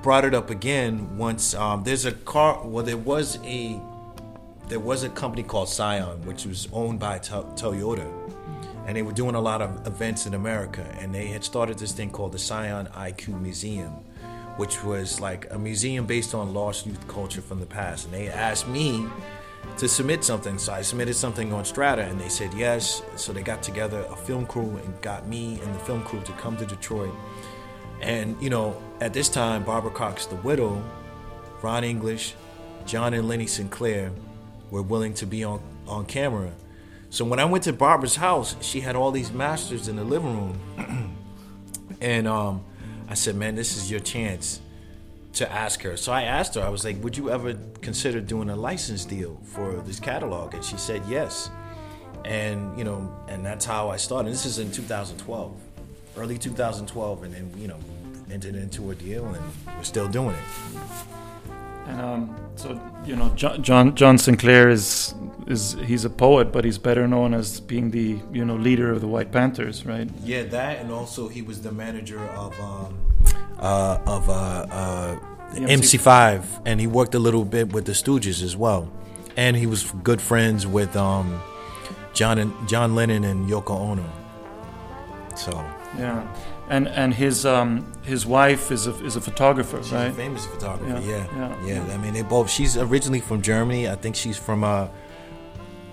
[0.02, 1.54] brought it up again once.
[1.54, 2.66] Um, there's a car.
[2.66, 3.80] Well, there was a
[4.68, 8.10] there was a company called Scion, which was owned by To- Toyota,
[8.86, 10.86] and they were doing a lot of events in America.
[11.00, 13.92] And they had started this thing called the Scion IQ Museum,
[14.56, 18.06] which was like a museum based on lost youth culture from the past.
[18.06, 19.06] And they asked me
[19.78, 23.02] to submit something, so I submitted something on Strata, and they said yes.
[23.16, 26.32] So they got together a film crew and got me and the film crew to
[26.32, 27.14] come to Detroit.
[28.04, 30.84] And you know, at this time, Barbara Cox, the widow,
[31.62, 32.34] Ron English,
[32.84, 34.12] John and Leni Sinclair
[34.70, 36.52] were willing to be on, on camera.
[37.08, 40.36] So when I went to Barbara's house, she had all these masters in the living
[40.36, 41.16] room.
[42.02, 42.62] and um,
[43.08, 44.60] I said, man, this is your chance
[45.34, 45.96] to ask her.
[45.96, 49.40] So I asked her, I was like, would you ever consider doing a license deal
[49.44, 50.52] for this catalog?
[50.52, 51.48] And she said yes.
[52.26, 54.30] And, you know, and that's how I started.
[54.30, 55.56] This is in 2012,
[56.16, 57.22] early 2012.
[57.22, 57.78] And then, you know,
[58.34, 59.44] entered into a deal and
[59.76, 60.44] we're still doing it.
[61.86, 65.14] And um, so you know, John, John John Sinclair is
[65.46, 69.00] is he's a poet, but he's better known as being the you know leader of
[69.00, 70.08] the White Panthers, right?
[70.24, 72.98] Yeah, that, and also he was the manager of um,
[73.58, 75.18] uh, of uh, uh,
[75.54, 78.90] MC MC5, and he worked a little bit with the Stooges as well,
[79.36, 81.40] and he was good friends with um,
[82.14, 84.10] John and John Lennon and Yoko Ono.
[85.36, 85.52] So
[85.98, 86.26] Yeah,
[86.68, 90.06] and and his um his wife is a is a photographer, she's right?
[90.10, 91.00] a famous photographer.
[91.00, 92.50] Yeah, Yeah, yeah, yeah, I mean, they both.
[92.50, 93.88] She's originally from Germany.
[93.88, 94.88] I think she's from uh,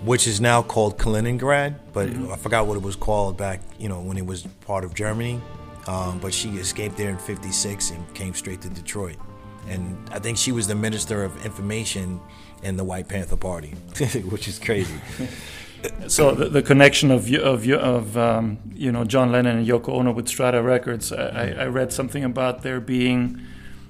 [0.04, 2.32] which is now called Kaliningrad, but Mm-hmm.
[2.32, 3.60] I forgot what it was called back.
[3.78, 5.40] You know, when it was part of Germany.
[5.88, 9.16] Um, but she escaped there in '56 and came straight to Detroit.
[9.68, 12.20] And I think she was the minister of information
[12.62, 13.70] in the White Panther Party,
[14.30, 14.94] which is crazy.
[16.08, 20.12] So the, the connection of of of um, you know John Lennon and Yoko Ono
[20.12, 23.40] with Strata Records, I, I- read something about there being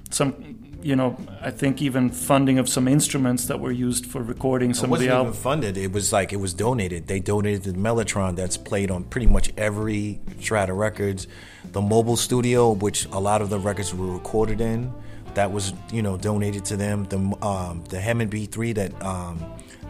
[0.09, 0.33] some
[0.81, 4.91] you know I think even funding of some instruments that were used for recording some
[4.91, 5.37] it of the albums.
[5.37, 5.77] funded.
[5.77, 7.07] It was like it was donated.
[7.07, 11.27] They donated the Mellotron that's played on pretty much every Strata Records,
[11.71, 14.93] the mobile studio, which a lot of the records were recorded in.
[15.35, 17.05] That was you know donated to them.
[17.05, 19.43] The um, the Hammond B3 that um,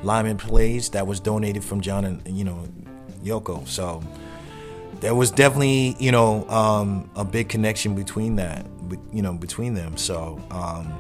[0.04, 2.68] Lyman plays that was donated from John and you know
[3.24, 3.68] Yoko.
[3.68, 4.04] So
[5.00, 8.66] there was definitely you know um, a big connection between that
[9.12, 9.98] you know between them.
[9.98, 10.94] So um,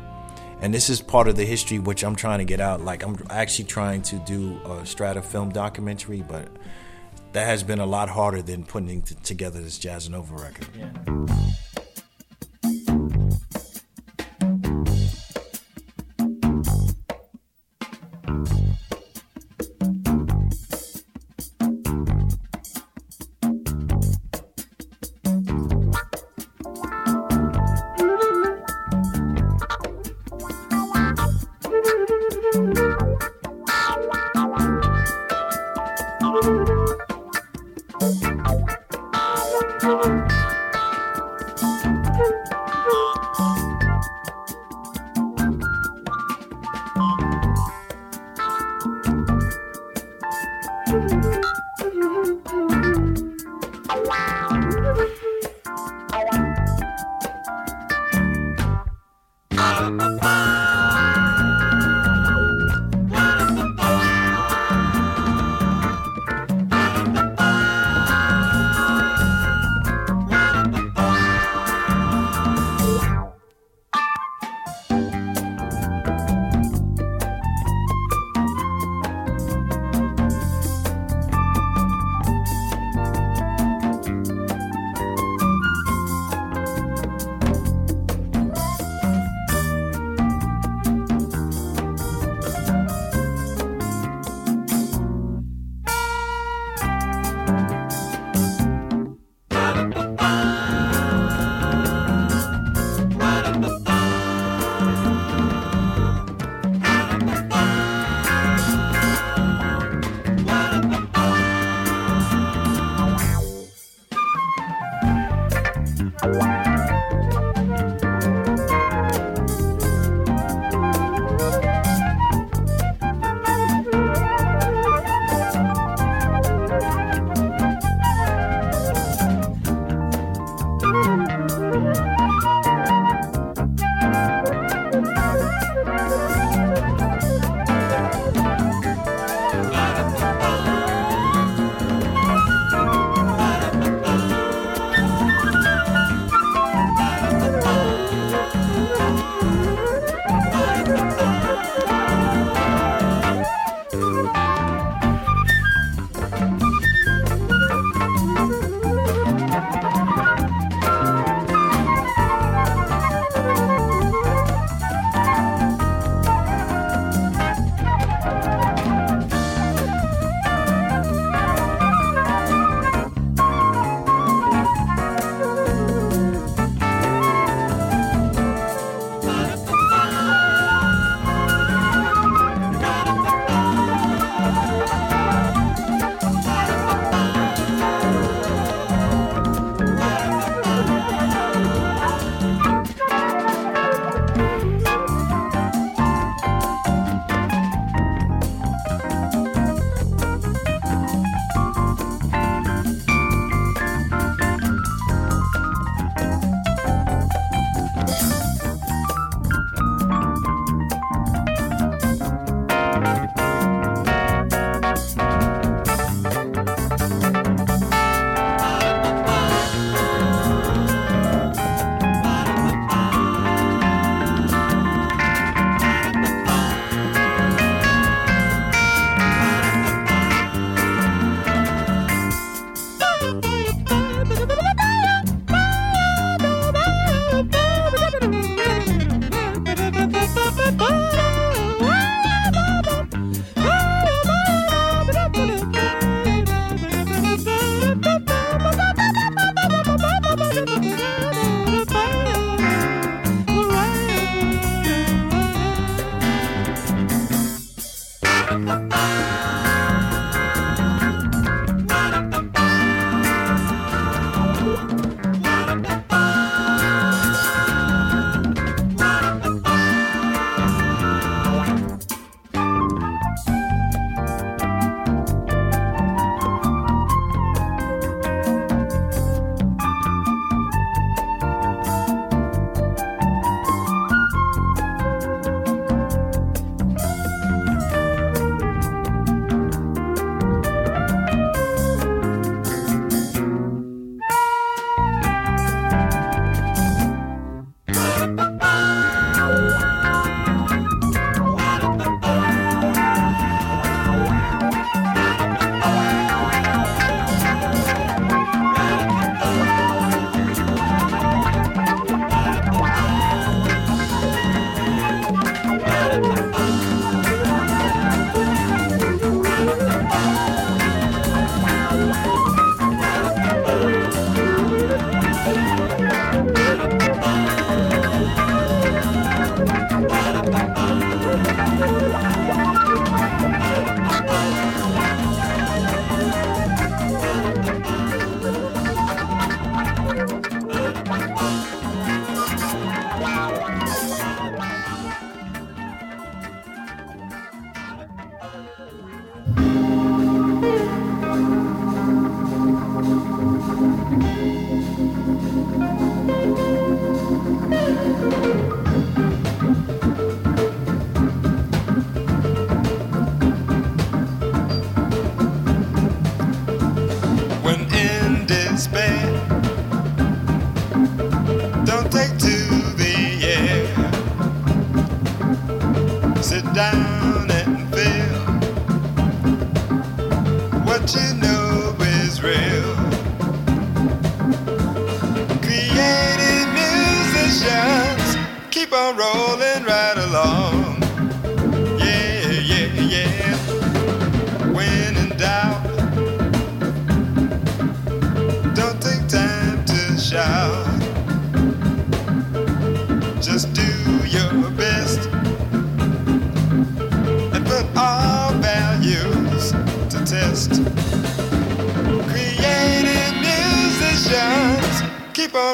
[0.62, 2.82] and this is part of the history which i'm trying to get out.
[2.82, 6.48] Like i'm actually trying to do a strata film documentary but
[7.34, 10.68] that has been a lot harder than putting together this Jazzanova record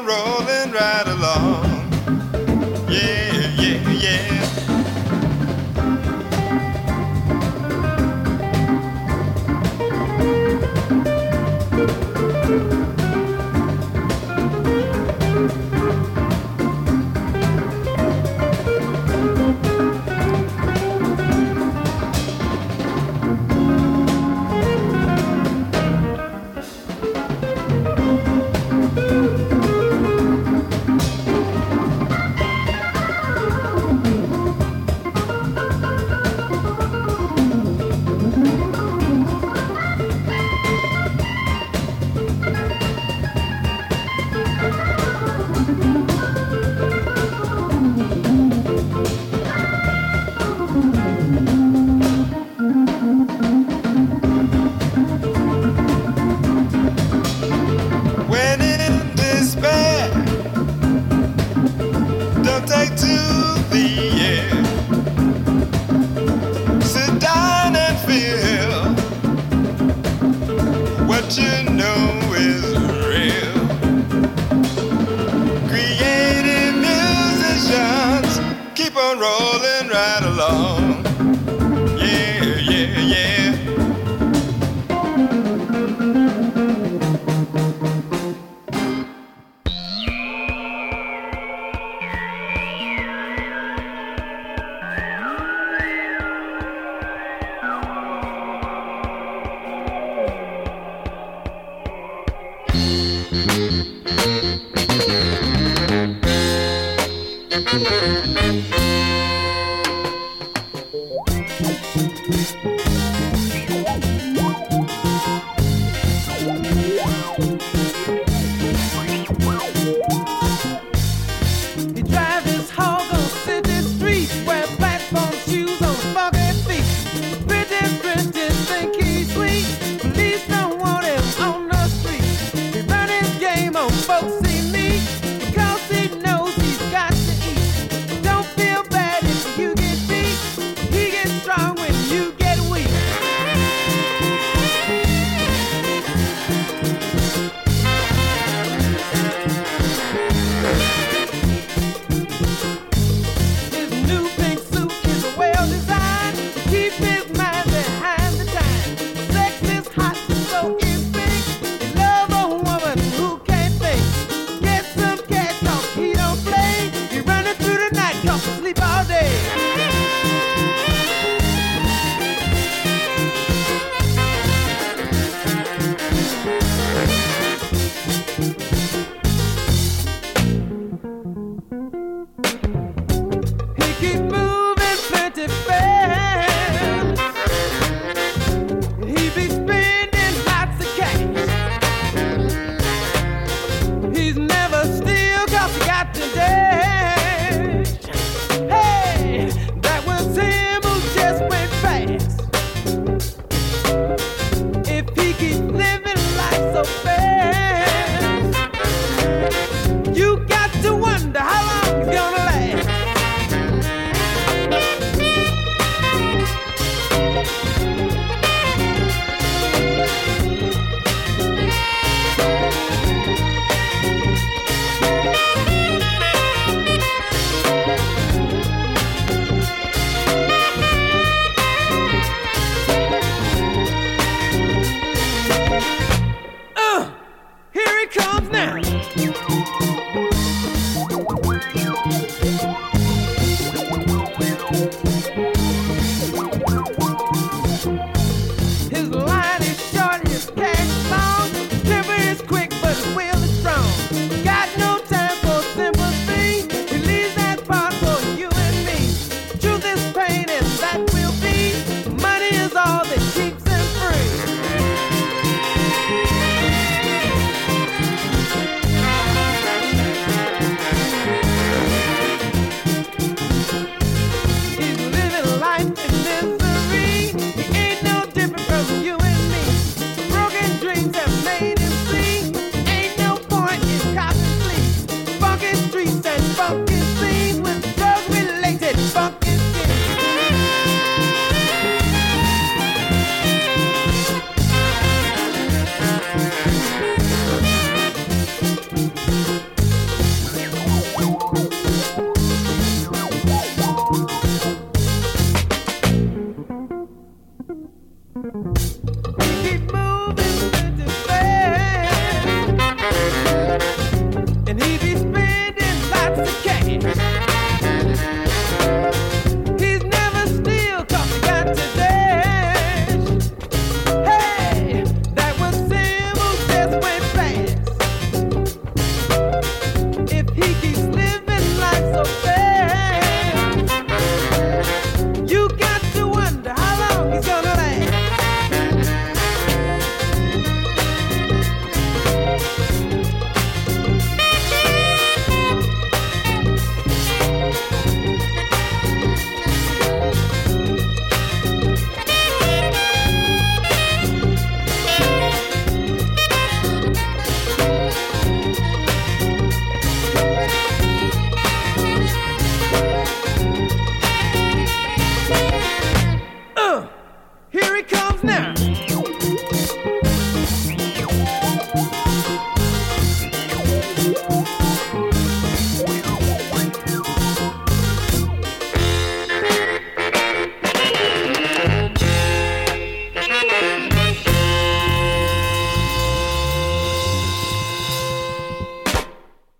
[0.06, 1.39] rolling right along.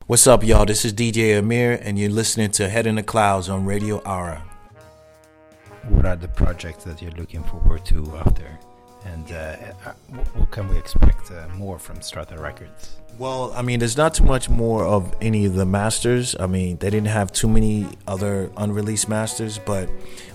[0.10, 0.66] What's up, y'all?
[0.66, 4.44] This is DJ Amir, and you're listening to Head in the Clouds on Radio ARA.
[5.88, 8.58] What are the projects that you're looking forward to after?
[9.06, 9.36] And uh,
[9.86, 12.96] uh, what, what can we expect uh, more from Strata Records?
[13.20, 16.36] Well, I mean, there's not too much more of any of the masters.
[16.40, 19.88] I mean, they didn't have too many other unreleased masters, but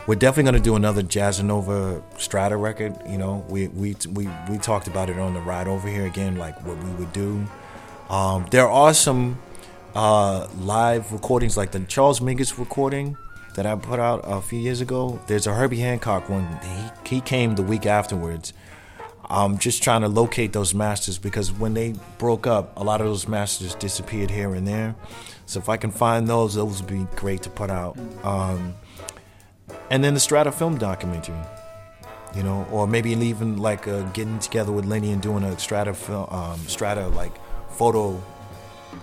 [0.07, 2.97] we're definitely going to do another Jazzanova Strata record.
[3.09, 6.37] You know, we, we we we talked about it on the ride over here again,
[6.37, 7.45] like what we would do.
[8.09, 9.41] Um, there are some
[9.95, 13.17] uh, live recordings, like the Charles Mingus recording
[13.55, 15.21] that I put out a few years ago.
[15.27, 16.59] There's a Herbie Hancock one.
[17.05, 18.53] He, he came the week afterwards.
[19.31, 23.07] I'm just trying to locate those masters because when they broke up, a lot of
[23.07, 24.95] those masters disappeared here and there.
[25.47, 27.99] So if I can find those, those would be great to put out.
[28.23, 28.75] Um,
[29.91, 31.39] and then the Strata film documentary,
[32.35, 35.95] you know, or maybe even like uh, getting together with Leni and doing a Strata
[35.95, 37.33] film, um, Strata like
[37.71, 38.23] photo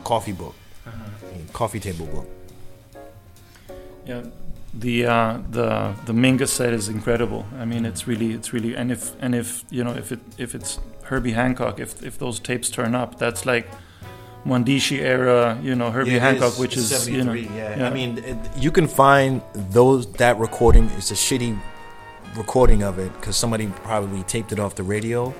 [0.03, 0.55] coffee book,
[1.53, 2.27] coffee table book.
[4.05, 4.23] Yeah,
[4.73, 7.45] the uh, the the Mingus set is incredible.
[7.59, 10.55] I mean, it's really it's really and if and if you know if it if
[10.55, 13.67] it's Herbie Hancock, if if those tapes turn up, that's like
[14.45, 16.59] Mwandishi era, you know Herbie Yeah, Hancock, is.
[16.59, 17.87] which is you know 73, yeah.
[17.87, 20.89] I mean, it, you can find those that recording.
[20.97, 21.59] It's a shitty
[22.35, 25.33] recording of it because somebody probably taped it off the radio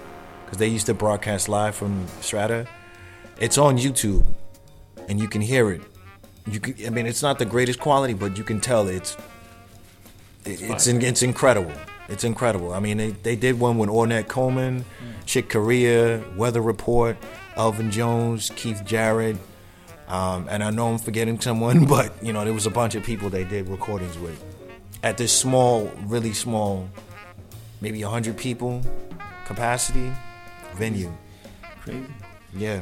[0.45, 2.67] because they used to broadcast live from Strata.
[3.39, 4.25] It's on YouTube,
[5.09, 5.81] and you can hear it.
[6.47, 9.15] You can, I mean, it's not the greatest quality, but you can tell it's
[10.45, 11.73] it, it's in, it's incredible.
[12.09, 12.73] It's incredible.
[12.73, 14.83] I mean, they, they did one with Ornette Coleman,
[15.25, 17.15] Chick Corea, Weather Report,
[17.55, 19.37] Elvin Jones, Keith Jarrett,
[20.07, 23.03] um, and I know I'm forgetting someone, but you know there was a bunch of
[23.03, 24.43] people they did recordings with
[25.03, 26.89] at this small, really small,
[27.79, 28.81] maybe hundred people
[29.45, 30.11] capacity
[30.75, 31.11] venue.
[31.81, 32.05] Crazy.
[32.53, 32.81] Yeah.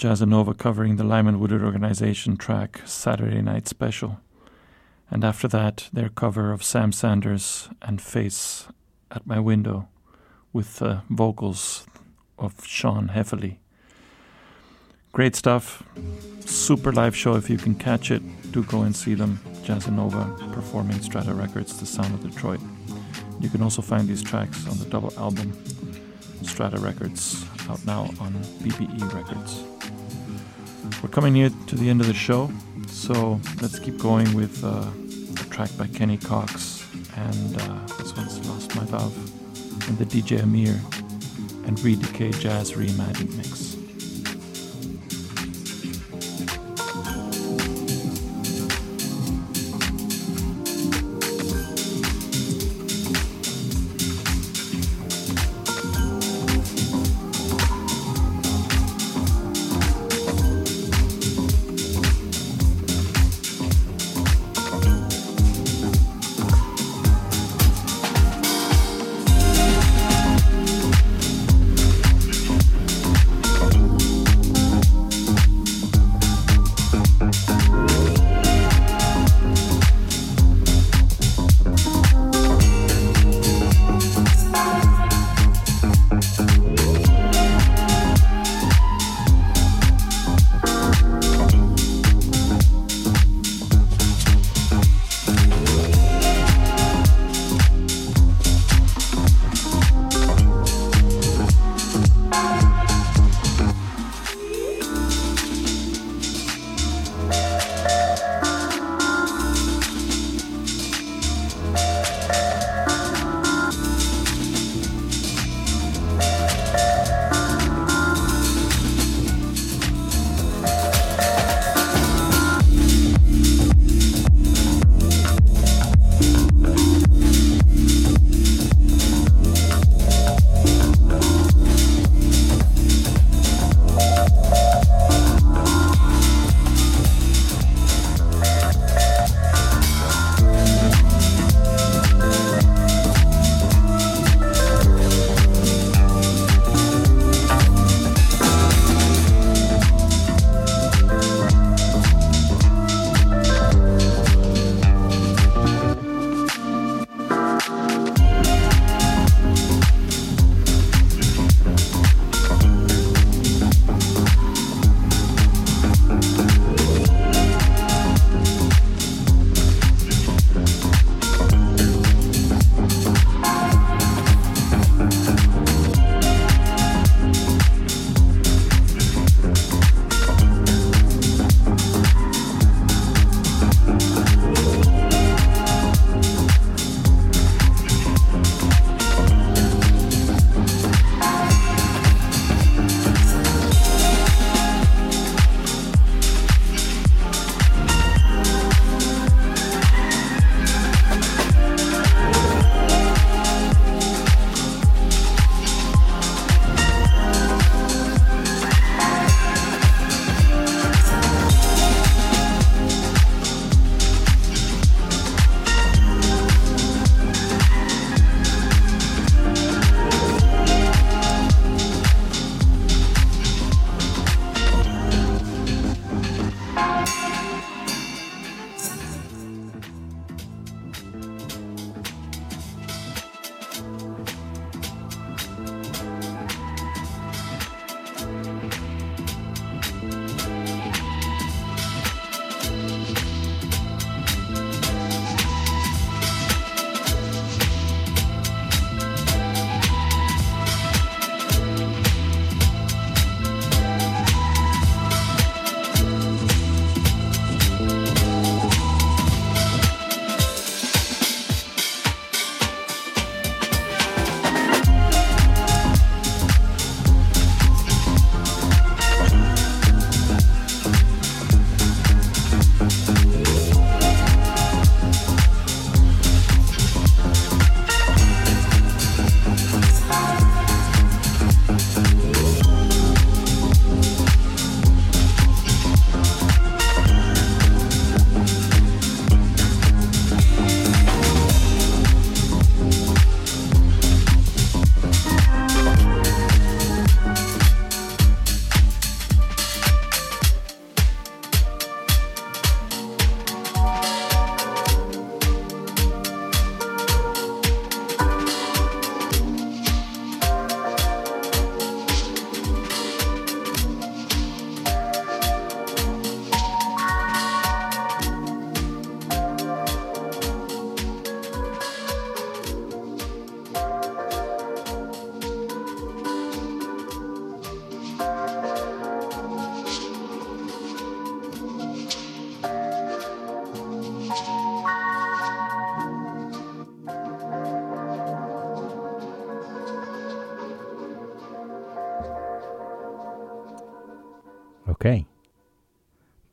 [0.00, 4.18] Jazzanova covering the Lyman Woodard Organization track Saturday Night Special.
[5.10, 8.68] And after that, their cover of Sam Sanders and Face
[9.10, 9.88] at My Window
[10.54, 11.86] with uh, vocals
[12.38, 13.58] of Sean Haefeli.
[15.12, 15.82] Great stuff.
[16.46, 18.22] Super live show if you can catch it.
[18.52, 19.38] Do go and see them.
[19.64, 22.60] Jazzanova performing Strata Records, The Sound of Detroit.
[23.38, 25.52] You can also find these tracks on the double album
[26.42, 28.32] Strata Records, out now on
[28.62, 29.79] BBE Records.
[31.02, 32.50] We're coming near to the end of the show,
[32.86, 34.84] so let's keep going with uh,
[35.40, 36.86] a track by Kenny Cox,
[37.16, 39.16] and uh, this one's Lost My Love,
[39.88, 40.78] and the DJ Amir
[41.66, 43.59] and Re-Decay Jazz Reimagined mix.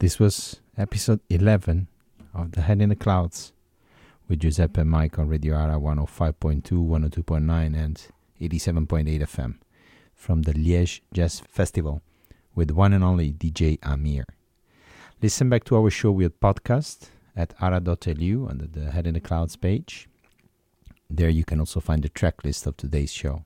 [0.08, 1.90] This was episode 11
[2.34, 3.52] of The Head in the Clouds
[4.30, 8.08] with Giuseppe and Mike on Radio ARA 105.2, 102.9, and
[8.40, 9.56] 87.8 FM
[10.16, 12.02] from the Liège Jazz Festival
[12.56, 14.24] with one and only DJ Amir.
[15.22, 19.58] Listen back to our show with podcast at ara.lu under the Head in the Clouds
[19.58, 20.08] page.
[21.10, 23.44] There you can also find the track list of today's show.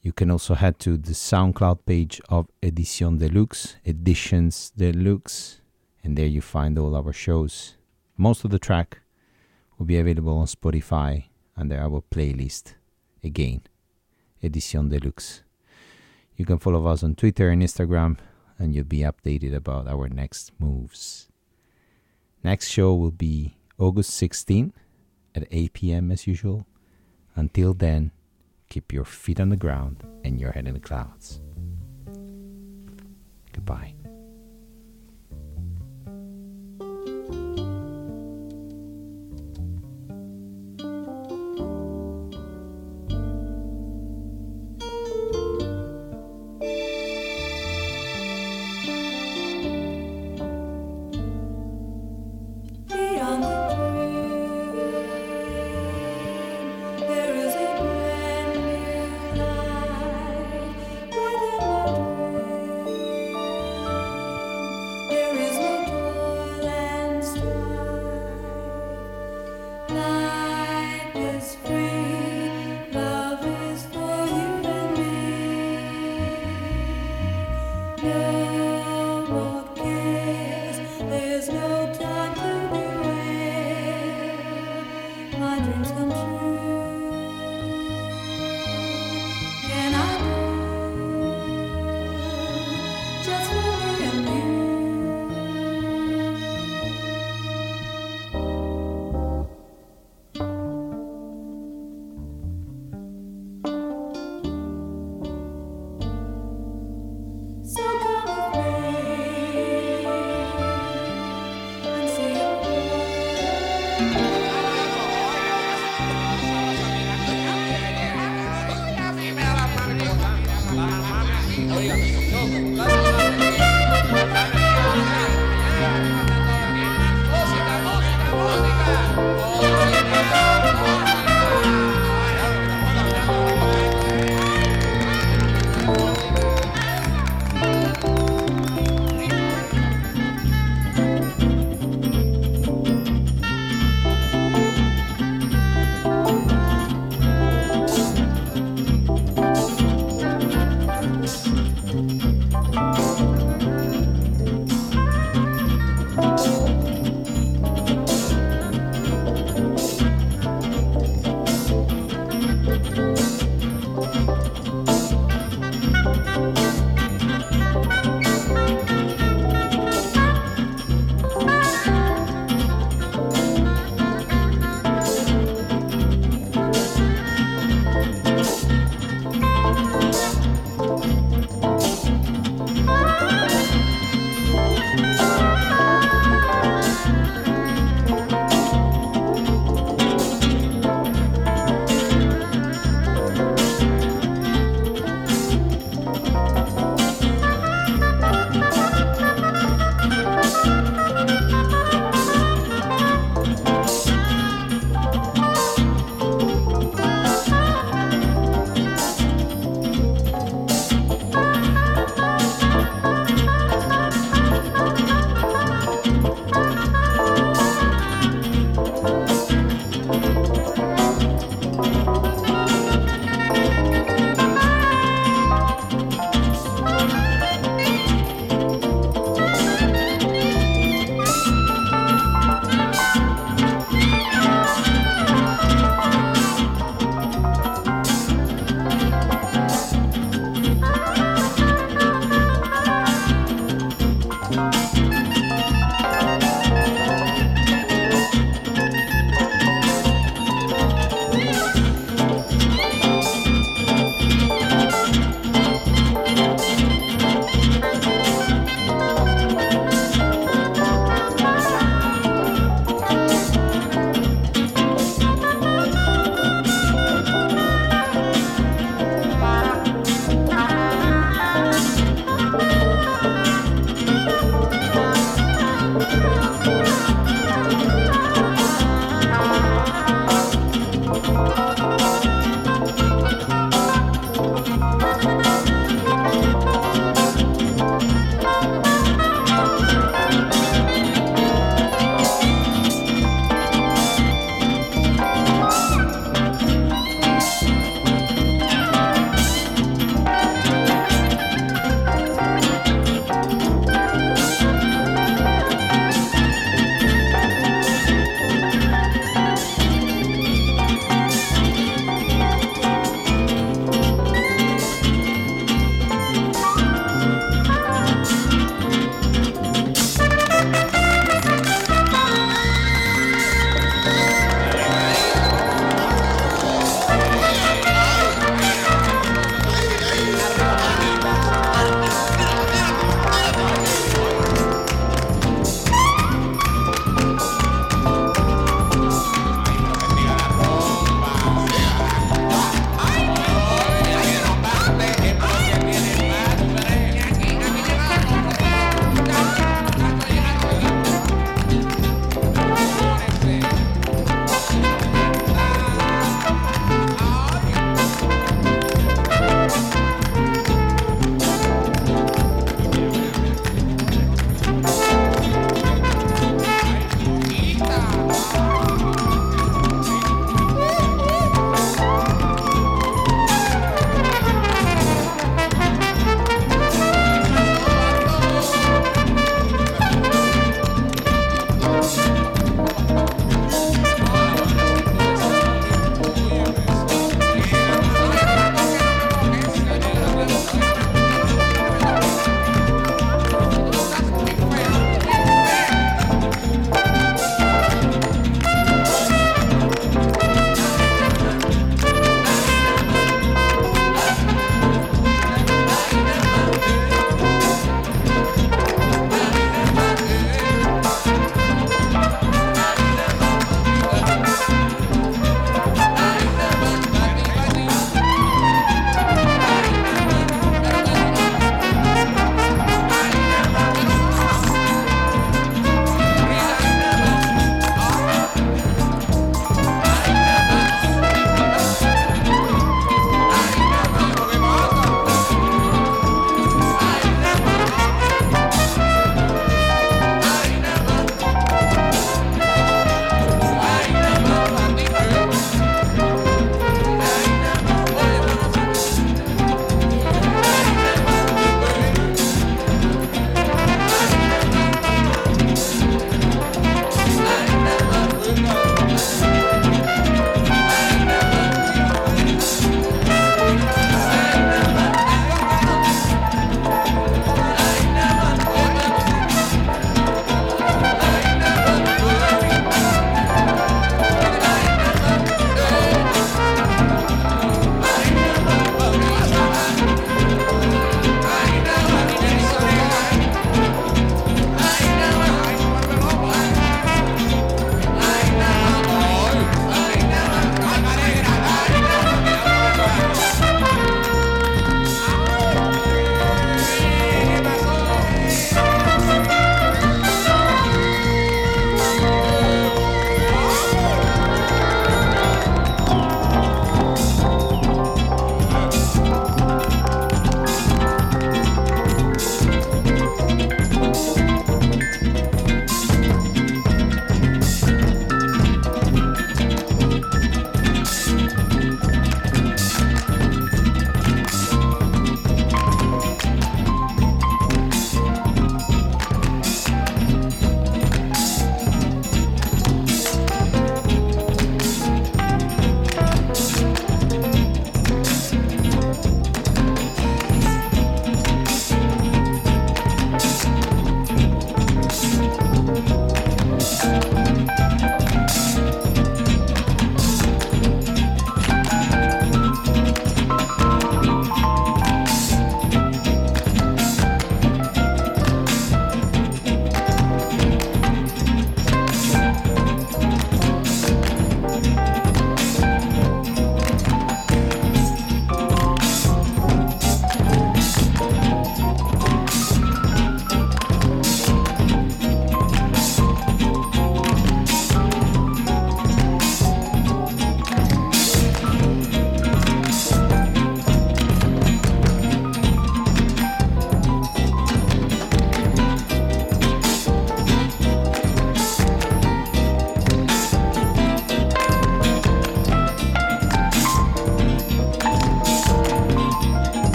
[0.00, 5.60] You can also head to the SoundCloud page of Edition Deluxe, Editions Deluxe,
[6.04, 7.74] and there you find all our shows.
[8.16, 9.00] Most of the track
[9.76, 11.24] will be available on Spotify
[11.56, 12.74] under our playlist.
[13.24, 13.62] Again,
[14.40, 15.42] Edition Deluxe.
[16.36, 18.18] You can follow us on Twitter and Instagram,
[18.56, 21.28] and you'll be updated about our next moves.
[22.44, 24.72] Next show will be August 16
[25.34, 26.12] at 8 p.m.
[26.12, 26.66] as usual.
[27.34, 28.12] Until then,
[28.68, 31.40] keep your feet on the ground and your head in the clouds.
[33.52, 33.97] Goodbye.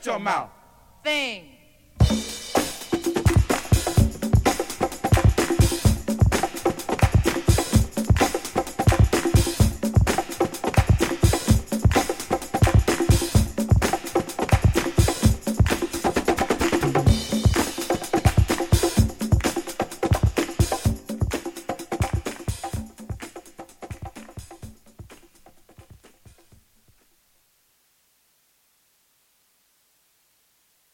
[0.00, 0.48] Shut your mouth.
[1.04, 1.49] thing.